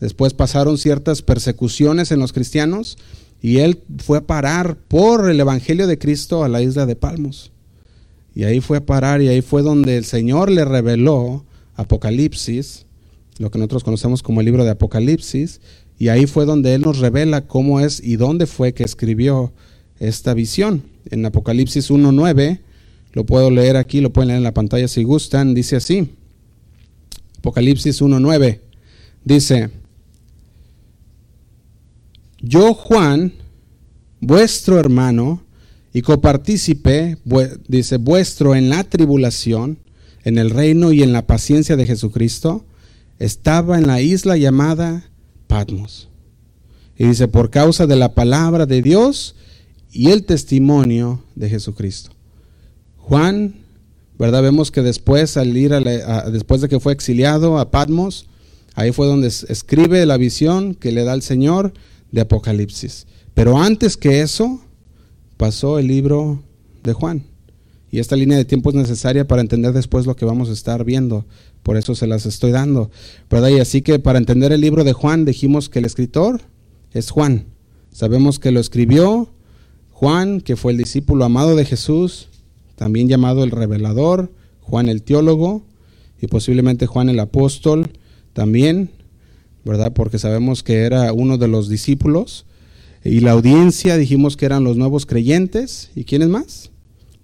[0.00, 2.98] después pasaron ciertas persecuciones en los cristianos
[3.40, 7.52] y él fue a parar por el Evangelio de Cristo a la isla de Palmos.
[8.34, 12.84] Y ahí fue a parar y ahí fue donde el Señor le reveló Apocalipsis
[13.38, 15.62] lo que nosotros conocemos como el libro de Apocalipsis,
[15.98, 19.54] y ahí fue donde Él nos revela cómo es y dónde fue que escribió
[19.98, 20.95] esta visión.
[21.10, 22.60] En Apocalipsis 1.9,
[23.12, 26.10] lo puedo leer aquí, lo pueden leer en la pantalla si gustan, dice así.
[27.38, 28.60] Apocalipsis 1.9
[29.24, 29.70] dice,
[32.40, 33.32] yo Juan,
[34.20, 35.42] vuestro hermano
[35.92, 37.18] y copartícipe,
[37.68, 39.78] dice, vuestro en la tribulación,
[40.24, 42.64] en el reino y en la paciencia de Jesucristo,
[43.18, 45.10] estaba en la isla llamada
[45.46, 46.08] Patmos.
[46.98, 49.34] Y dice, por causa de la palabra de Dios
[49.96, 52.10] y el testimonio de Jesucristo.
[52.98, 53.66] Juan
[54.18, 54.42] ¿verdad?
[54.42, 55.72] Vemos que después, al ir
[56.32, 58.26] después de que fue exiliado a Patmos,
[58.74, 61.72] ahí fue donde escribe la visión que le da el Señor
[62.12, 63.06] de Apocalipsis.
[63.34, 64.60] Pero antes que eso,
[65.36, 66.42] pasó el libro
[66.82, 67.24] de Juan.
[67.90, 70.84] Y esta línea de tiempo es necesaria para entender después lo que vamos a estar
[70.84, 71.26] viendo.
[71.62, 72.90] Por eso se las estoy dando.
[73.30, 73.48] ¿verdad?
[73.48, 76.40] Y así que para entender el libro de Juan dijimos que el escritor
[76.92, 77.46] es Juan.
[77.92, 79.30] Sabemos que lo escribió
[79.98, 82.28] Juan, que fue el discípulo amado de Jesús,
[82.74, 84.30] también llamado el revelador,
[84.60, 85.62] Juan el teólogo
[86.20, 87.88] y posiblemente Juan el apóstol
[88.34, 88.90] también,
[89.64, 89.94] ¿verdad?
[89.94, 92.44] Porque sabemos que era uno de los discípulos.
[93.04, 95.90] Y la audiencia dijimos que eran los nuevos creyentes.
[95.96, 96.72] ¿Y quiénes más?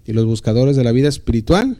[0.07, 1.77] Y los buscadores de la vida espiritual.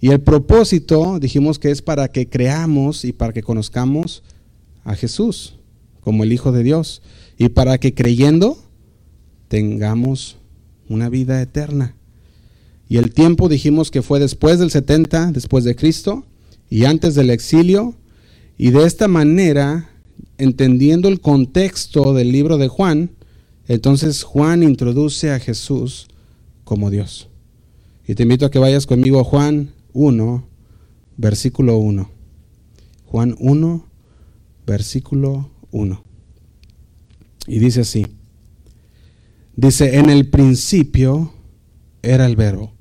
[0.00, 4.22] Y el propósito dijimos que es para que creamos y para que conozcamos
[4.82, 5.56] a Jesús
[6.00, 7.02] como el Hijo de Dios.
[7.36, 8.56] Y para que creyendo
[9.48, 10.36] tengamos
[10.88, 11.94] una vida eterna.
[12.88, 16.24] Y el tiempo dijimos que fue después del 70, después de Cristo,
[16.70, 17.94] y antes del exilio.
[18.58, 19.90] Y de esta manera,
[20.38, 23.10] entendiendo el contexto del libro de Juan,
[23.66, 26.08] entonces Juan introduce a Jesús
[26.64, 27.28] como Dios.
[28.06, 30.46] Y te invito a que vayas conmigo a Juan 1,
[31.16, 32.08] versículo 1.
[33.06, 33.86] Juan 1,
[34.66, 36.02] versículo 1.
[37.48, 38.06] Y dice así.
[39.56, 41.32] Dice, en el principio
[42.02, 42.72] era el verbo.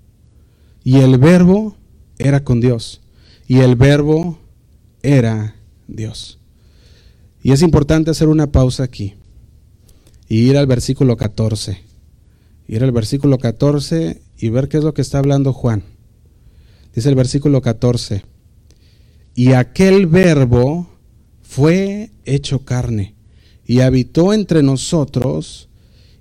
[0.84, 1.78] Y el verbo
[2.18, 3.02] era con Dios.
[3.48, 4.38] Y el verbo
[5.02, 5.56] era
[5.88, 6.40] Dios.
[7.42, 9.16] Y es importante hacer una pausa aquí.
[10.28, 11.80] Y ir al versículo 14.
[12.68, 15.84] Ir al versículo 14 y ver qué es lo que está hablando Juan.
[16.94, 18.24] Dice el versículo 14.
[19.36, 20.90] Y aquel verbo
[21.42, 23.16] fue hecho carne
[23.66, 25.70] y habitó entre nosotros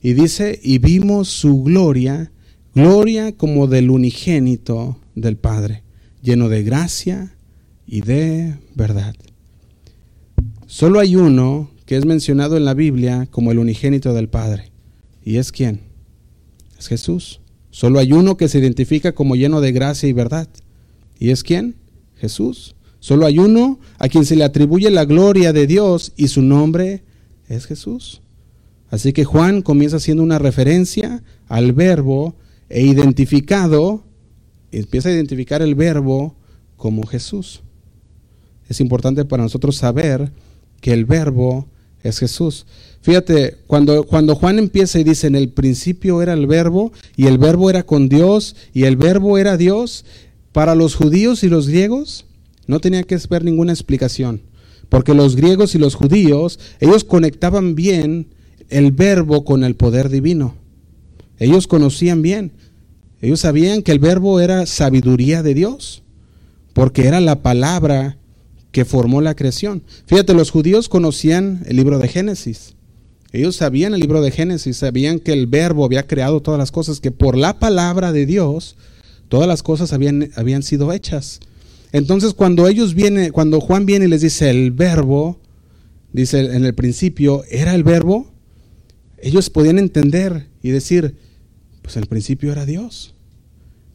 [0.04, 2.30] y dice, y vimos su gloria,
[2.74, 5.82] gloria como del unigénito del Padre,
[6.22, 7.34] lleno de gracia
[7.86, 9.16] y de verdad.
[10.66, 14.72] Solo hay uno que es mencionado en la Biblia como el unigénito del Padre.
[15.24, 15.80] ¿Y es quién?
[16.78, 17.40] Es Jesús.
[17.70, 20.50] Solo hay uno que se identifica como lleno de gracia y verdad.
[21.18, 21.76] ¿Y es quién?
[22.16, 22.76] Jesús.
[23.00, 27.04] Solo hay uno a quien se le atribuye la gloria de Dios y su nombre
[27.48, 28.20] es Jesús.
[28.94, 32.36] Así que Juan comienza haciendo una referencia al verbo
[32.68, 34.04] e identificado,
[34.70, 36.36] empieza a identificar el verbo
[36.76, 37.62] como Jesús.
[38.68, 40.30] Es importante para nosotros saber
[40.80, 41.66] que el verbo
[42.04, 42.66] es Jesús.
[43.00, 47.38] Fíjate, cuando, cuando Juan empieza y dice, en el principio era el verbo y el
[47.38, 50.04] verbo era con Dios y el verbo era Dios,
[50.52, 52.26] para los judíos y los griegos
[52.68, 54.42] no tenía que ver ninguna explicación,
[54.88, 58.28] porque los griegos y los judíos, ellos conectaban bien
[58.68, 60.54] el verbo con el poder divino.
[61.38, 62.52] Ellos conocían bien,
[63.20, 66.02] ellos sabían que el verbo era sabiduría de Dios,
[66.74, 68.18] porque era la palabra
[68.70, 69.82] que formó la creación.
[70.06, 72.74] Fíjate, los judíos conocían el libro de Génesis.
[73.32, 77.00] Ellos sabían el libro de Génesis, sabían que el verbo había creado todas las cosas,
[77.00, 78.76] que por la palabra de Dios
[79.28, 81.40] todas las cosas habían, habían sido hechas.
[81.92, 85.38] Entonces, cuando ellos vienen, cuando Juan viene y les dice el verbo,
[86.12, 88.33] dice en el principio, era el verbo,
[89.24, 91.16] ellos podían entender y decir,
[91.80, 93.14] pues el principio era Dios.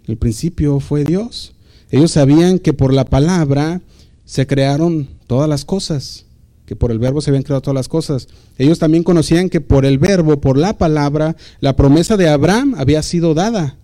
[0.07, 1.53] El principio fue Dios.
[1.91, 3.81] Ellos sabían que por la palabra
[4.25, 6.25] se crearon todas las cosas,
[6.65, 8.27] que por el verbo se habían creado todas las cosas.
[8.57, 13.03] Ellos también conocían que por el verbo, por la palabra, la promesa de Abraham había
[13.03, 13.77] sido dada.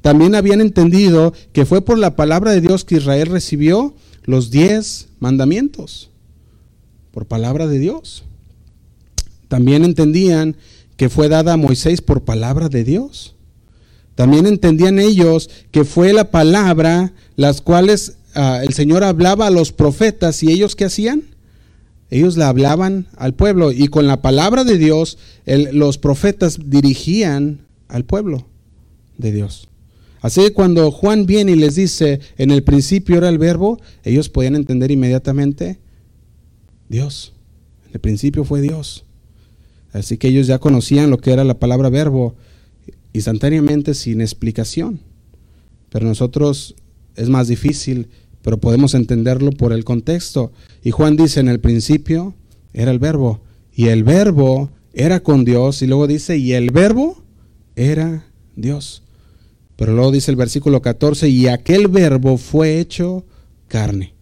[0.00, 5.06] También habían entendido que fue por la palabra de Dios que Israel recibió los diez
[5.20, 6.10] mandamientos.
[7.12, 8.24] Por palabra de Dios.
[9.46, 10.56] También entendían
[11.00, 13.34] que fue dada a Moisés por palabra de Dios.
[14.16, 19.72] También entendían ellos que fue la palabra las cuales ah, el Señor hablaba a los
[19.72, 21.22] profetas y ellos qué hacían?
[22.10, 28.04] Ellos la hablaban al pueblo y con la palabra de Dios los profetas dirigían al
[28.04, 28.46] pueblo
[29.16, 29.70] de Dios.
[30.20, 34.28] Así que cuando Juan viene y les dice, en el principio era el verbo, ellos
[34.28, 35.78] podían entender inmediatamente,
[36.90, 37.32] Dios,
[37.86, 39.06] en el principio fue Dios.
[39.92, 42.36] Así que ellos ya conocían lo que era la palabra verbo
[43.12, 45.00] instantáneamente sin explicación.
[45.90, 46.76] Pero nosotros
[47.16, 48.08] es más difícil,
[48.42, 50.52] pero podemos entenderlo por el contexto.
[50.82, 52.34] Y Juan dice, en el principio
[52.72, 53.40] era el verbo,
[53.74, 57.22] y el verbo era con Dios, y luego dice, y el verbo
[57.74, 59.02] era Dios.
[59.76, 63.24] Pero luego dice el versículo 14, y aquel verbo fue hecho
[63.66, 64.14] carne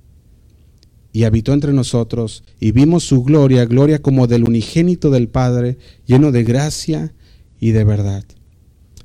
[1.12, 6.32] y habitó entre nosotros, y vimos su gloria, gloria como del unigénito del Padre, lleno
[6.32, 7.14] de gracia
[7.58, 8.24] y de verdad.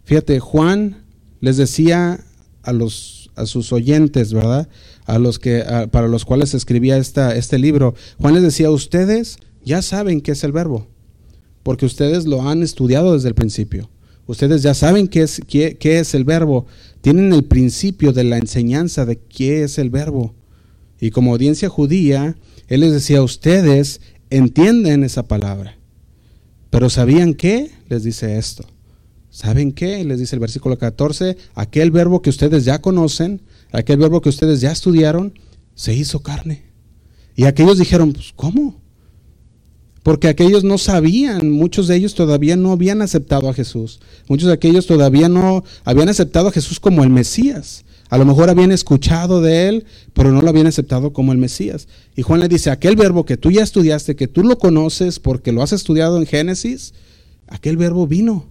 [0.04, 1.06] Fíjate, Juan
[1.40, 2.24] les decía
[2.62, 4.68] a los, a sus oyentes, ¿verdad?
[5.06, 7.96] A los que, para los cuales escribía esta, este libro.
[8.20, 10.88] Juan les decía, ustedes ya saben qué es el verbo,
[11.64, 13.90] porque ustedes lo han estudiado desde el principio.
[14.26, 16.66] Ustedes ya saben qué es, qué, qué es el verbo,
[17.02, 20.34] tienen el principio de la enseñanza de qué es el verbo.
[21.04, 22.38] Y como audiencia judía,
[22.70, 25.78] él les decía, ustedes entienden esa palabra.
[26.70, 27.72] Pero ¿sabían qué?
[27.90, 28.66] Les dice esto.
[29.30, 30.02] ¿Saben qué?
[30.06, 33.42] Les dice el versículo 14, aquel verbo que ustedes ya conocen,
[33.74, 35.38] aquel verbo que ustedes ya estudiaron,
[35.76, 36.64] se hizo carne.
[37.36, 38.82] Y aquellos dijeron, pues, ¿cómo?
[40.04, 44.00] Porque aquellos no sabían, muchos de ellos todavía no habían aceptado a Jesús.
[44.30, 47.84] Muchos de aquellos todavía no habían aceptado a Jesús como el Mesías.
[48.14, 51.88] A lo mejor habían escuchado de él, pero no lo habían aceptado como el Mesías.
[52.16, 55.52] Y Juan le dice, aquel verbo que tú ya estudiaste, que tú lo conoces porque
[55.52, 56.94] lo has estudiado en Génesis,
[57.48, 58.46] aquel verbo vino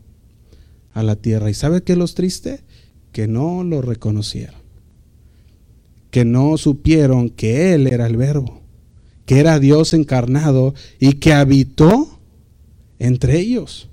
[0.95, 1.49] a la tierra.
[1.49, 2.65] ¿Y sabe qué es lo triste?
[3.13, 4.61] Que no lo reconocieron.
[6.11, 8.63] Que no supieron que él era el verbo,
[9.27, 12.19] que era Dios encarnado y que habitó
[12.99, 13.89] entre ellos.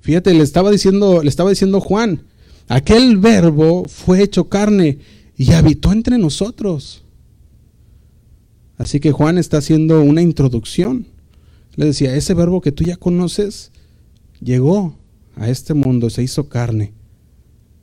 [0.00, 2.22] Fíjate, le estaba diciendo, le estaba diciendo Juan,
[2.68, 4.98] Aquel verbo fue hecho carne
[5.36, 7.04] y habitó entre nosotros.
[8.78, 11.06] Así que Juan está haciendo una introducción.
[11.76, 13.70] Le decía, ese verbo que tú ya conoces
[14.40, 14.98] llegó
[15.36, 16.92] a este mundo, se hizo carne.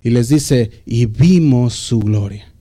[0.03, 2.53] Y les dice, y vimos su gloria.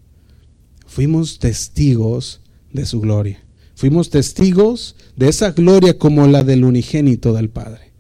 [0.87, 2.40] Fuimos testigos
[2.72, 3.42] de su gloria.
[3.74, 7.92] Fuimos testigos de esa gloria como la del unigénito del Padre.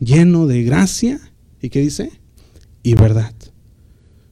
[0.00, 1.20] Lleno de gracia.
[1.62, 2.10] ¿Y qué dice?
[2.82, 3.34] Y verdad.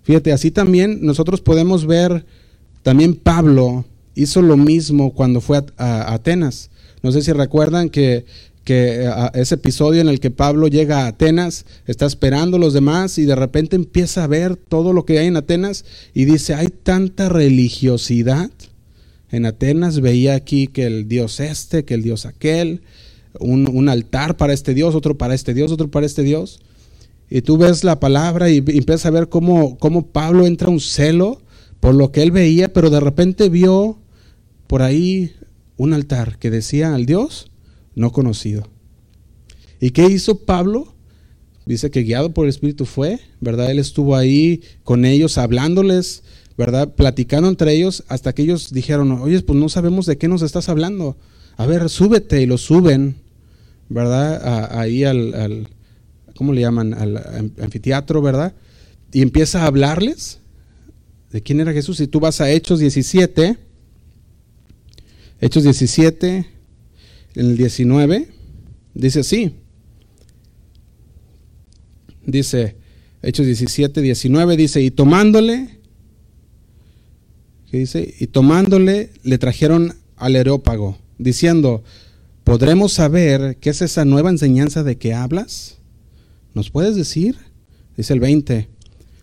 [0.08, 2.24] Fíjate, así también nosotros podemos ver,
[2.82, 6.70] también Pablo hizo lo mismo cuando fue a, Atenas.
[7.02, 8.24] No sé si recuerdan que,
[8.64, 13.18] que ese episodio en el que Pablo llega a Atenas, está esperando a los demás
[13.18, 16.68] y de repente empieza a ver todo lo que hay en Atenas y dice, hay
[16.68, 18.50] tanta religiosidad.
[19.30, 22.80] En Atenas veía aquí que el dios este, que el dios aquel,
[23.40, 26.60] un, un altar para este dios, otro para este dios, otro para este dios.
[27.30, 31.42] Y tú ves la palabra y empiezas a ver cómo, cómo Pablo entra un celo
[31.80, 33.98] por lo que él veía, pero de repente vio
[34.66, 35.32] por ahí
[35.76, 37.50] un altar que decía al Dios
[37.94, 38.68] no conocido.
[39.80, 40.94] ¿Y qué hizo Pablo?
[41.66, 43.70] Dice que guiado por el Espíritu fue, ¿verdad?
[43.70, 46.22] Él estuvo ahí con ellos hablándoles,
[46.56, 46.94] ¿verdad?
[46.94, 50.68] Platicando entre ellos hasta que ellos dijeron, oye, pues no sabemos de qué nos estás
[50.68, 51.16] hablando.
[51.56, 53.16] A ver, súbete y lo suben,
[53.88, 54.78] ¿verdad?
[54.78, 55.68] ahí al
[56.38, 56.94] ¿cómo le llaman?
[56.94, 58.54] Al anfiteatro, ¿verdad?
[59.10, 60.38] Y empieza a hablarles
[61.32, 61.98] de quién era Jesús.
[61.98, 63.58] Y tú vas a Hechos 17,
[65.40, 66.46] Hechos 17,
[67.34, 68.28] en el 19,
[68.94, 69.56] dice así.
[72.24, 72.76] Dice,
[73.20, 75.80] Hechos 17, 19, dice, y tomándole,
[77.68, 78.14] ¿qué dice?
[78.20, 81.82] Y tomándole, le trajeron al aerópago, diciendo,
[82.44, 85.77] ¿podremos saber qué es esa nueva enseñanza de que hablas?
[86.54, 87.36] ¿Nos puedes decir?
[87.96, 88.68] Dice el 20.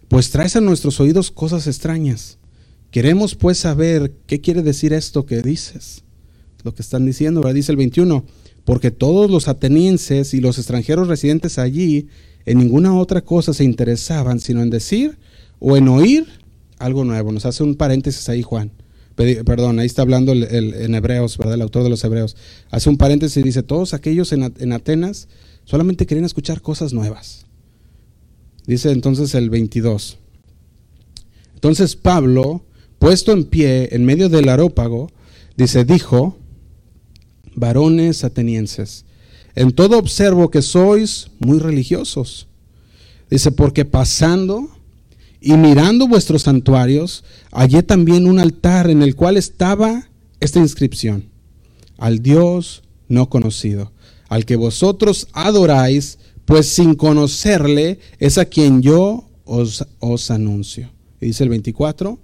[0.07, 2.37] Pues traes a nuestros oídos cosas extrañas.
[2.91, 6.03] Queremos pues saber qué quiere decir esto que dices.
[6.63, 8.25] Lo que están diciendo, dice el 21.
[8.63, 12.07] Porque todos los atenienses y los extranjeros residentes allí
[12.45, 15.17] en ninguna otra cosa se interesaban, sino en decir
[15.59, 16.25] o en oír
[16.79, 17.31] algo nuevo.
[17.31, 18.71] Nos hace un paréntesis ahí Juan.
[19.15, 21.53] Perdón, ahí está hablando el, en Hebreos, ¿verdad?
[21.55, 22.35] El autor de los Hebreos.
[22.69, 25.29] Hace un paréntesis y dice, todos aquellos en, en Atenas
[25.65, 27.45] Solamente querían escuchar cosas nuevas.
[28.67, 30.17] Dice entonces el 22.
[31.55, 32.63] Entonces Pablo,
[32.99, 35.11] puesto en pie en medio del arópago,
[35.57, 36.37] dice, dijo,
[37.55, 39.05] varones atenienses,
[39.55, 42.47] en todo observo que sois muy religiosos.
[43.29, 44.69] Dice, porque pasando
[45.41, 51.25] y mirando vuestros santuarios, hallé también un altar en el cual estaba esta inscripción,
[51.97, 53.91] al Dios no conocido
[54.29, 60.91] al que vosotros adoráis, pues sin conocerle es a quien yo os, os anuncio.
[61.21, 62.19] Y dice el 24,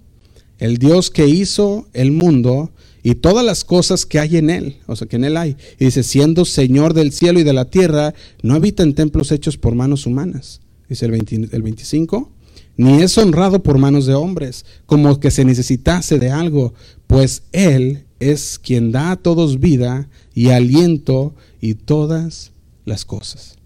[0.58, 2.70] el Dios que hizo el mundo
[3.02, 5.56] y todas las cosas que hay en él, o sea, que en él hay.
[5.78, 9.56] Y dice, siendo Señor del cielo y de la tierra, no habita en templos hechos
[9.56, 10.60] por manos humanas.
[10.88, 11.14] Dice el,
[11.50, 12.30] el 25,
[12.76, 16.74] ni es honrado por manos de hombres, como que se necesitase de algo,
[17.06, 22.52] pues Él es quien da a todos vida y aliento y todas
[22.84, 23.56] las cosas.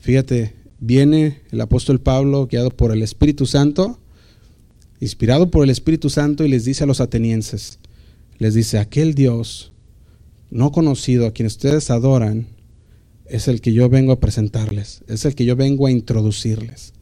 [0.00, 4.00] Fíjate, viene el apóstol Pablo, guiado por el Espíritu Santo,
[4.98, 7.78] inspirado por el Espíritu Santo, y les dice a los atenienses,
[8.38, 9.72] les dice, aquel Dios
[10.50, 12.48] no conocido a quien ustedes adoran,
[13.26, 16.94] es el que yo vengo a presentarles, es el que yo vengo a introducirles.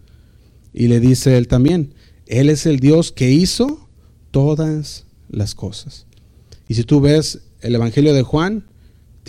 [0.75, 1.95] Y le dice él también,
[2.27, 3.89] Él es el Dios que hizo
[4.31, 6.07] todas las cosas.
[6.69, 8.70] Y si tú ves el Evangelio de Juan,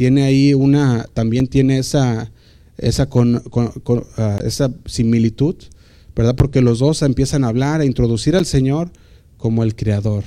[0.02, 2.32] tiene ahí una, también tiene esa,
[2.80, 3.44] esa, con,
[4.18, 5.54] ah, esa similitud,
[6.16, 6.36] ¿verdad?
[6.36, 8.90] Porque los dos empiezan a hablar, a introducir al Señor
[9.38, 10.24] como el Creador,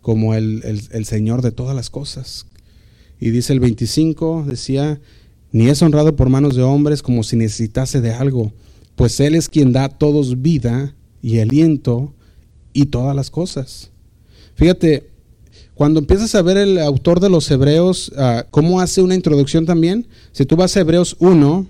[0.00, 2.46] como el, el Señor de todas las cosas.
[3.20, 4.98] Y dice el 25, decía,
[5.50, 8.54] ni es honrado por manos de hombres como si necesitase de algo,
[8.96, 12.14] pues Él es quien da a todos vida y aliento
[12.72, 13.90] y todas las cosas.
[14.54, 15.11] Fíjate,
[15.74, 20.06] cuando empiezas a ver el autor de los Hebreos, ah, cómo hace una introducción también,
[20.32, 21.66] si tú vas a Hebreos 1,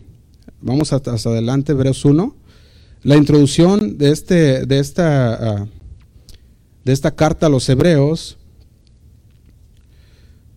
[0.61, 2.35] vamos hasta, adelante, Hebreos 1,
[3.05, 5.67] la introducción de, este, de, esta, ah,
[6.85, 8.39] de esta carta a los Hebreos,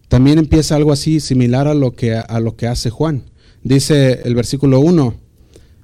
[0.08, 3.24] también empieza algo así similar a lo que, a lo que hace Juan.
[3.64, 5.16] Dice el versículo 1,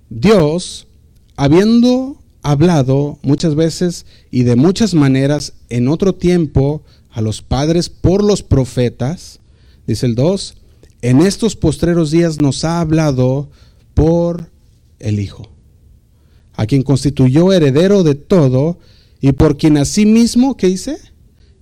[0.09, 0.87] Dios,
[1.35, 8.23] habiendo hablado muchas veces y de muchas maneras en otro tiempo a los padres por
[8.23, 9.39] los profetas,
[9.85, 10.55] dice el 2,
[11.01, 13.49] en estos postreros días nos ha hablado
[13.93, 14.51] por
[14.99, 15.49] el Hijo,
[16.53, 18.77] a quien constituyó heredero de todo
[19.19, 20.97] y por quien asimismo, ¿qué dice?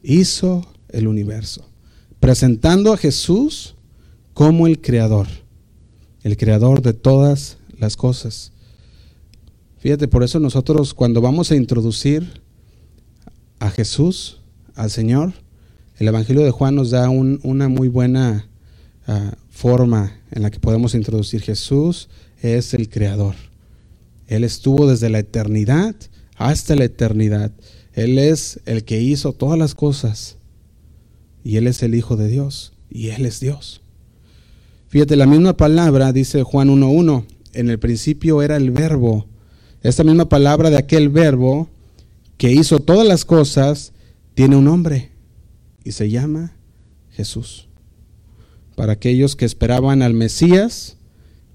[0.04, 1.66] Hizo el universo,
[2.20, 3.76] presentando a Jesús
[4.34, 5.28] como el creador,
[6.24, 8.52] el creador de todas las cosas.
[9.80, 12.42] Fíjate, por eso nosotros cuando vamos a introducir
[13.60, 14.39] a Jesús,
[14.80, 15.34] al Señor,
[15.98, 18.48] el Evangelio de Juan nos da una muy buena
[19.08, 22.08] ah, forma en la que podemos introducir Jesús
[22.42, 23.36] es el Creador.
[24.28, 25.96] Él estuvo desde la eternidad
[26.38, 27.52] hasta la eternidad.
[27.92, 30.38] Él es el que hizo todas las cosas.
[31.44, 32.72] Y Él es el Hijo de Dios.
[32.90, 33.82] Y Él es Dios.
[34.88, 37.26] Fíjate, la misma palabra dice Juan 1.1.
[37.52, 39.28] En el principio era el verbo.
[39.82, 41.68] Esta misma palabra de aquel verbo
[42.38, 43.92] que hizo todas las cosas
[44.40, 45.12] tiene un nombre
[45.84, 46.56] y se llama
[47.10, 47.68] Jesús.
[48.78, 50.96] Para aquellos que esperaban al Mesías,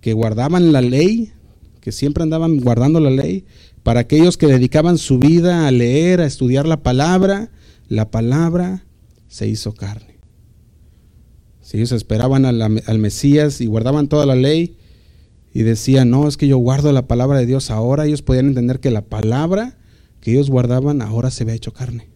[0.03, 1.32] que guardaban la ley,
[1.80, 3.47] que siempre andaban guardando la ley,
[3.82, 7.51] para aquellos que dedicaban su vida a leer, a estudiar la palabra,
[7.89, 8.85] la palabra
[9.28, 10.18] se hizo carne.
[11.62, 14.76] Si ellos esperaban al, al Mesías y guardaban toda la ley
[15.55, 18.80] y decían, no, es que yo guardo la palabra de Dios ahora, ellos podían entender
[18.80, 19.78] que la palabra
[20.20, 22.14] que ellos guardaban ahora se había hecho carne.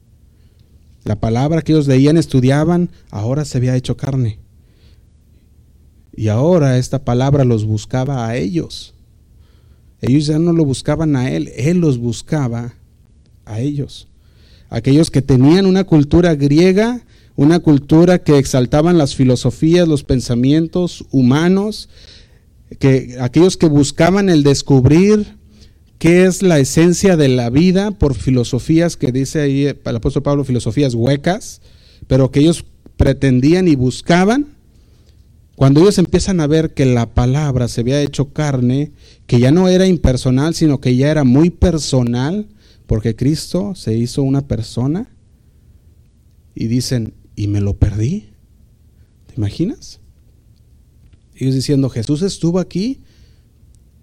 [1.08, 4.40] La palabra que ellos leían, estudiaban, ahora se había hecho carne.
[6.14, 8.92] Y ahora esta palabra los buscaba a ellos.
[10.02, 12.74] Ellos ya no lo buscaban a Él, Él los buscaba
[13.46, 14.08] a ellos.
[14.68, 17.00] Aquellos que tenían una cultura griega,
[17.36, 21.88] una cultura que exaltaban las filosofías, los pensamientos humanos,
[22.78, 25.37] que aquellos que buscaban el descubrir
[25.98, 30.44] qué es la esencia de la vida por filosofías que dice ahí el apóstol Pablo,
[30.44, 31.60] filosofías huecas,
[32.06, 32.64] pero que ellos
[32.96, 34.46] pretendían y buscaban.
[35.56, 38.92] Cuando ellos empiezan a ver que la palabra se había hecho carne,
[39.26, 42.46] que ya no era impersonal, sino que ya era muy personal,
[42.86, 45.08] porque Cristo se hizo una persona,
[46.54, 48.28] y dicen, ¿y me lo perdí?
[49.26, 50.00] ¿Te imaginas?
[51.34, 53.00] Ellos diciendo, Jesús estuvo aquí,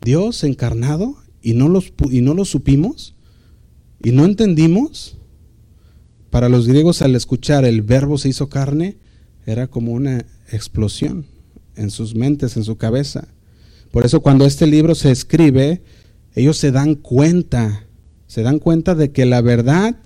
[0.02, 3.14] Dios encarnado, y no, los, y no los supimos
[4.04, 5.20] y no entendimos.
[6.32, 8.98] Para los griegos al escuchar el verbo se hizo carne
[9.46, 11.28] era como una explosión
[11.76, 13.28] en sus mentes, en su cabeza.
[13.92, 15.84] Por eso cuando este libro se escribe,
[16.34, 17.86] ellos se dan cuenta,
[18.26, 19.98] se dan cuenta de que la verdad,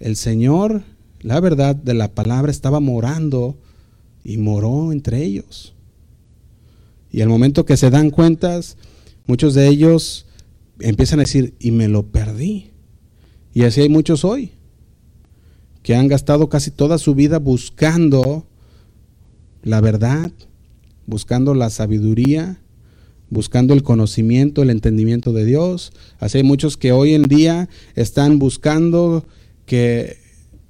[0.00, 0.82] el Señor,
[1.20, 3.56] la verdad de la palabra estaba morando
[4.24, 5.74] y moró entre ellos.
[7.12, 8.76] Y al momento que se dan cuentas,
[9.28, 10.25] muchos de ellos
[10.80, 12.72] empiezan a decir, y me lo perdí.
[13.52, 14.52] Y así hay muchos hoy,
[15.82, 18.46] que han gastado casi toda su vida buscando
[19.62, 20.30] la verdad,
[21.06, 22.60] buscando la sabiduría,
[23.30, 25.92] buscando el conocimiento, el entendimiento de Dios.
[26.18, 29.26] Así hay muchos que hoy en día están buscando
[29.64, 30.18] que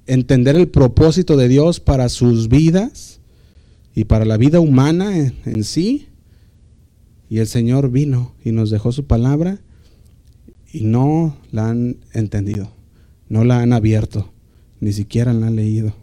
[0.07, 3.21] entender el propósito de Dios para sus vidas
[3.95, 6.09] y para la vida humana en, en sí.
[7.29, 9.61] Y el Señor vino y nos dejó su palabra
[10.77, 12.71] y no la han entendido,
[13.31, 14.31] no la han abierto,
[14.79, 15.95] ni siquiera la han leído.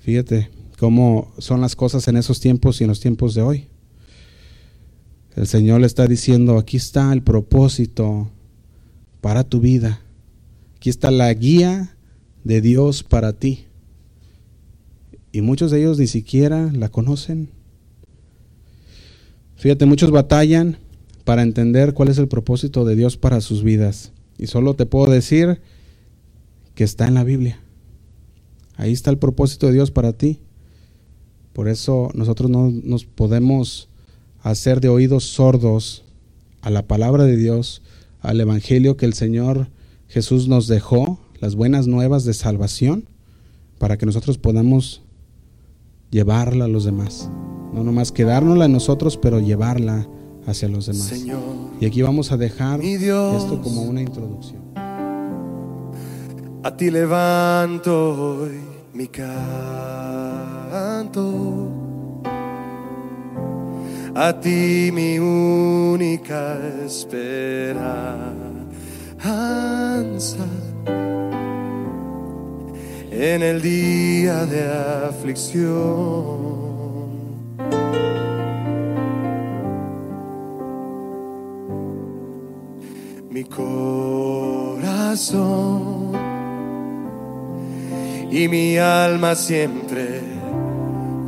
[0.00, 0.48] Fíjate
[0.78, 3.66] cómo son las cosas en esos tiempos y en los tiempos de hoy.
[5.36, 8.30] El Señor le está diciendo, aquí está el propósito
[9.20, 10.00] para tu vida.
[10.76, 11.94] Aquí está la guía
[12.44, 13.66] de Dios para ti.
[15.32, 17.50] Y muchos de ellos ni siquiera la conocen.
[19.56, 20.78] Fíjate, muchos batallan
[21.28, 24.12] para entender cuál es el propósito de Dios para sus vidas.
[24.38, 25.60] Y solo te puedo decir
[26.74, 27.60] que está en la Biblia.
[28.78, 30.40] Ahí está el propósito de Dios para ti.
[31.52, 33.90] Por eso nosotros no nos podemos
[34.40, 36.02] hacer de oídos sordos
[36.62, 37.82] a la palabra de Dios,
[38.22, 39.68] al Evangelio que el Señor
[40.08, 43.04] Jesús nos dejó, las buenas nuevas de salvación,
[43.76, 45.02] para que nosotros podamos
[46.10, 47.28] llevarla a los demás.
[47.74, 50.08] No nomás quedárnosla en nosotros, pero llevarla
[50.48, 51.12] hacia los demás.
[51.80, 54.62] y aquí vamos a dejar esto como una introducción.
[56.64, 58.58] A ti levanto hoy
[58.94, 59.34] mi canto.
[64.14, 68.06] A ti mi única esperanza.
[73.10, 74.68] En el día de
[75.08, 76.48] aflicción.
[83.38, 84.82] Mi corazón
[88.32, 90.22] y mi alma siempre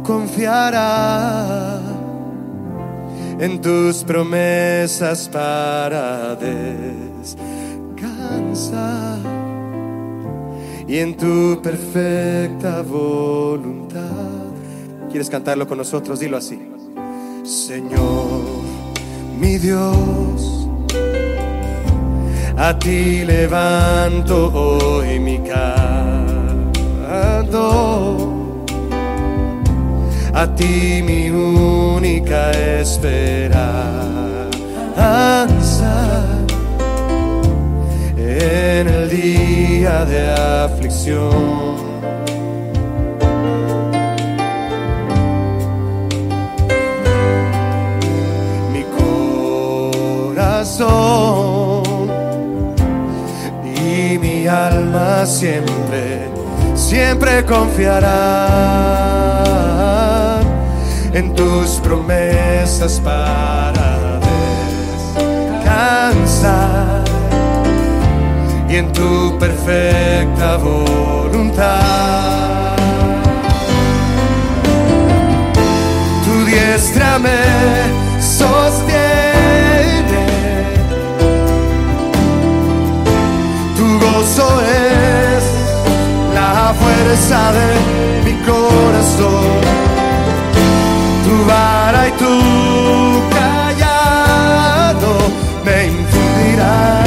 [0.03, 1.81] confiará
[3.39, 7.31] en tus promesas para descansar
[10.89, 14.01] y en tu perfecta voluntad.
[15.11, 16.19] ¿Quieres cantarlo con nosotros?
[16.19, 16.59] Dilo así.
[17.45, 18.43] Señor,
[19.41, 20.60] mi Dios,
[22.63, 25.81] a ti levanto hoy mi cara
[30.33, 32.51] a ti mi única
[32.81, 33.85] esperanza
[38.17, 40.31] en el día de
[40.65, 41.60] aflicción.
[55.27, 56.31] Siempre
[56.75, 58.11] siempre confiará
[61.13, 64.19] en tus promesas para
[65.59, 67.05] descansar
[68.69, 71.71] y en tu perfecta voluntad.
[76.25, 77.41] Tu diestra me
[78.21, 78.90] sostiene,
[87.01, 87.69] fuerza de
[88.25, 89.61] mi corazón.
[91.25, 92.35] Tu vara y tu
[93.37, 95.13] callado
[95.65, 97.05] me infundirán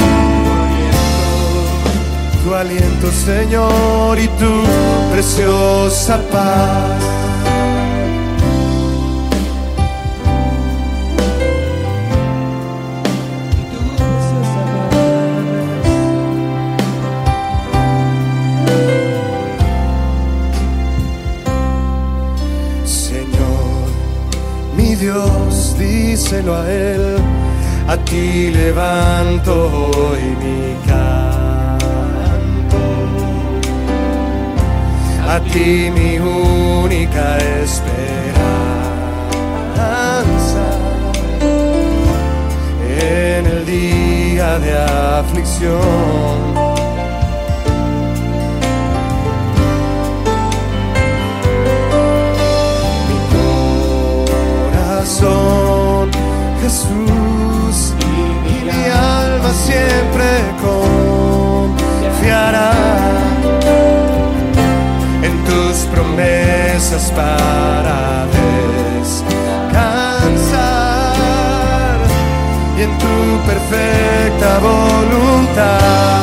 [2.43, 4.63] tu aliento, Señor, y tu
[5.11, 7.22] preciosa paz.
[26.32, 27.17] A Él,
[27.88, 29.51] a ti levanto
[29.93, 32.78] hoy mi canto,
[35.28, 37.84] a ti mi única esperanza
[42.88, 44.78] en el día de
[45.19, 46.72] aflicción.
[67.01, 68.27] Para
[69.01, 69.23] descansar
[72.77, 76.22] y en tu perfecta voluntad.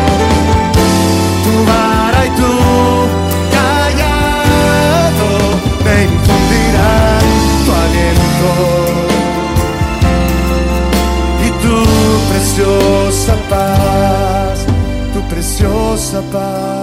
[12.41, 14.65] preciosa paz,
[15.13, 16.81] tu preciosa paz.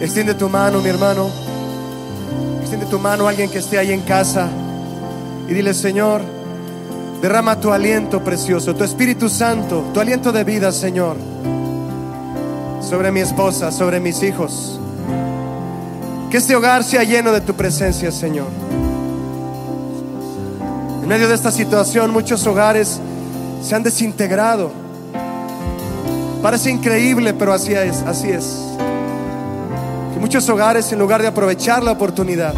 [0.00, 1.28] Extiende tu mano, mi hermano.
[2.60, 4.48] Extiende tu mano a alguien que esté ahí en casa
[5.48, 6.22] y dile, Señor,
[7.20, 11.18] derrama tu aliento precioso, tu Espíritu Santo, tu aliento de vida, Señor,
[12.80, 14.80] sobre mi esposa, sobre mis hijos.
[16.30, 18.48] Que este hogar sea lleno de tu presencia, Señor.
[21.02, 23.00] En medio de esta situación, muchos hogares
[23.62, 24.72] se han desintegrado.
[26.42, 28.58] Parece increíble, pero así es, así es.
[30.12, 32.54] Que muchos hogares, en lugar de aprovechar la oportunidad,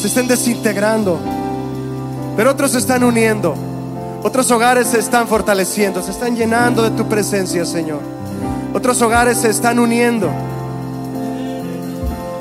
[0.00, 1.18] se estén desintegrando.
[2.36, 3.54] Pero otros se están uniendo.
[4.22, 8.00] Otros hogares se están fortaleciendo, se están llenando de tu presencia, Señor.
[8.74, 10.30] Otros hogares se están uniendo.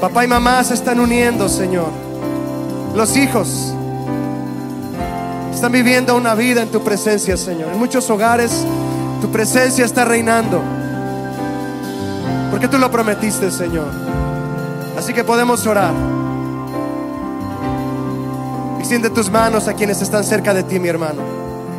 [0.06, 1.90] Papá y mamá se están uniendo, Señor.
[2.94, 3.74] Los hijos
[5.52, 7.72] están viviendo una vida en tu presencia, Señor.
[7.74, 8.52] En muchos hogares
[9.20, 10.62] tu presencia está reinando.
[12.52, 13.88] Porque tú lo prometiste, Señor.
[14.96, 15.96] Así que podemos orar.
[18.78, 21.24] Extiende tus manos a quienes están cerca de ti, mi hermano.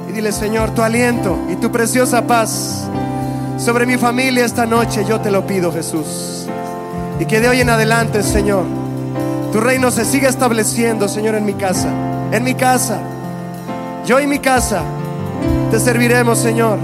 [0.09, 2.89] Y dile, Señor, tu aliento y tu preciosa paz
[3.57, 6.46] sobre mi familia esta noche, yo te lo pido, Jesús.
[7.19, 8.65] Y que de hoy en adelante, Señor,
[9.53, 11.89] tu reino se siga estableciendo, Señor, en mi casa.
[12.33, 12.99] En mi casa.
[14.05, 14.83] Yo y mi casa
[15.71, 16.79] te serviremos, Señor.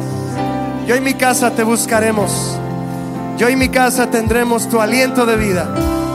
[0.86, 2.58] Yo y mi casa te buscaremos.
[3.38, 5.68] Yo y mi casa tendremos tu aliento de vida.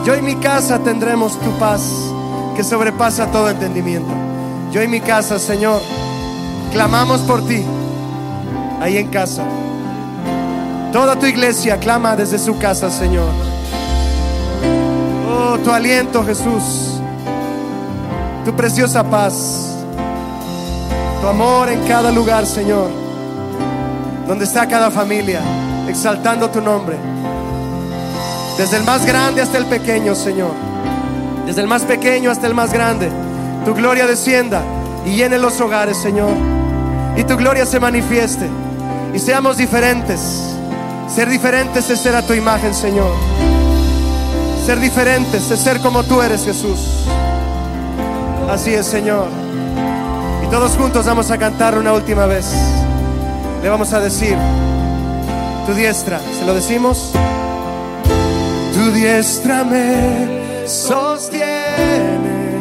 [0.05, 1.81] Yo y mi casa tendremos tu paz
[2.55, 4.11] que sobrepasa todo entendimiento.
[4.71, 5.81] Yo y mi casa, Señor,
[6.71, 7.63] clamamos por ti
[8.81, 9.43] ahí en casa.
[10.91, 13.56] Toda tu iglesia clama desde su casa, Señor.
[15.55, 16.99] Tu aliento, Jesús.
[18.43, 19.75] Tu preciosa paz.
[21.21, 22.89] Tu amor en cada lugar, Señor.
[24.27, 25.39] Donde está cada familia,
[25.87, 26.97] exaltando tu nombre.
[28.57, 30.51] Desde el más grande hasta el pequeño, Señor.
[31.45, 33.09] Desde el más pequeño hasta el más grande.
[33.63, 34.61] Tu gloria descienda
[35.05, 36.31] y llene los hogares, Señor.
[37.15, 38.49] Y tu gloria se manifieste.
[39.13, 40.19] Y seamos diferentes.
[41.07, 43.46] Ser diferentes es ser a tu imagen, Señor.
[44.67, 47.05] Ser diferentes es ser como tú eres, Jesús.
[48.49, 49.29] Así es, Señor.
[50.43, 52.51] Y todos juntos vamos a cantar una última vez.
[53.63, 54.35] Le vamos a decir,
[55.65, 57.13] tu diestra, ¿se lo decimos?
[58.73, 62.59] Tu diestra me sostiene,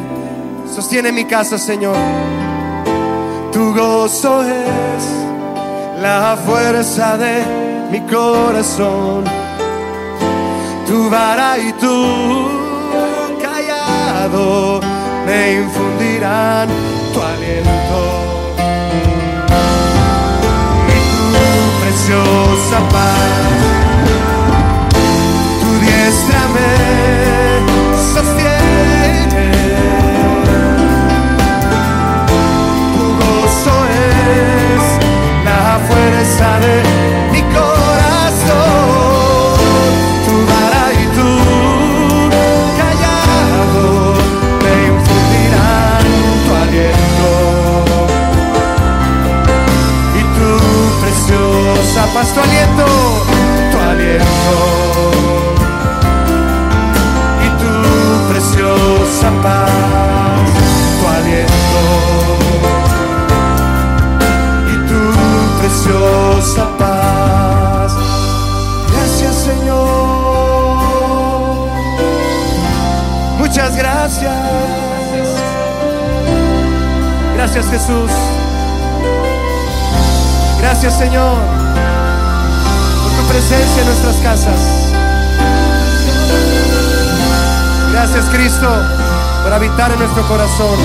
[0.73, 1.97] sostiene mi casa, Señor.
[3.51, 7.43] Tu gozo es la fuerza de
[7.91, 9.46] mi corazón.
[10.87, 12.49] Tu vara y tu
[13.43, 14.81] callado
[15.27, 16.69] me infundirán
[17.13, 18.16] tu aliento.
[89.57, 90.79] Habitar en nuestro corazón.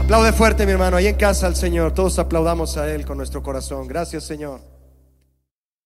[0.00, 1.92] Aplaude fuerte, mi hermano, ahí en casa al Señor.
[1.92, 3.86] Todos aplaudamos a Él con nuestro corazón.
[3.86, 4.75] Gracias, Señor.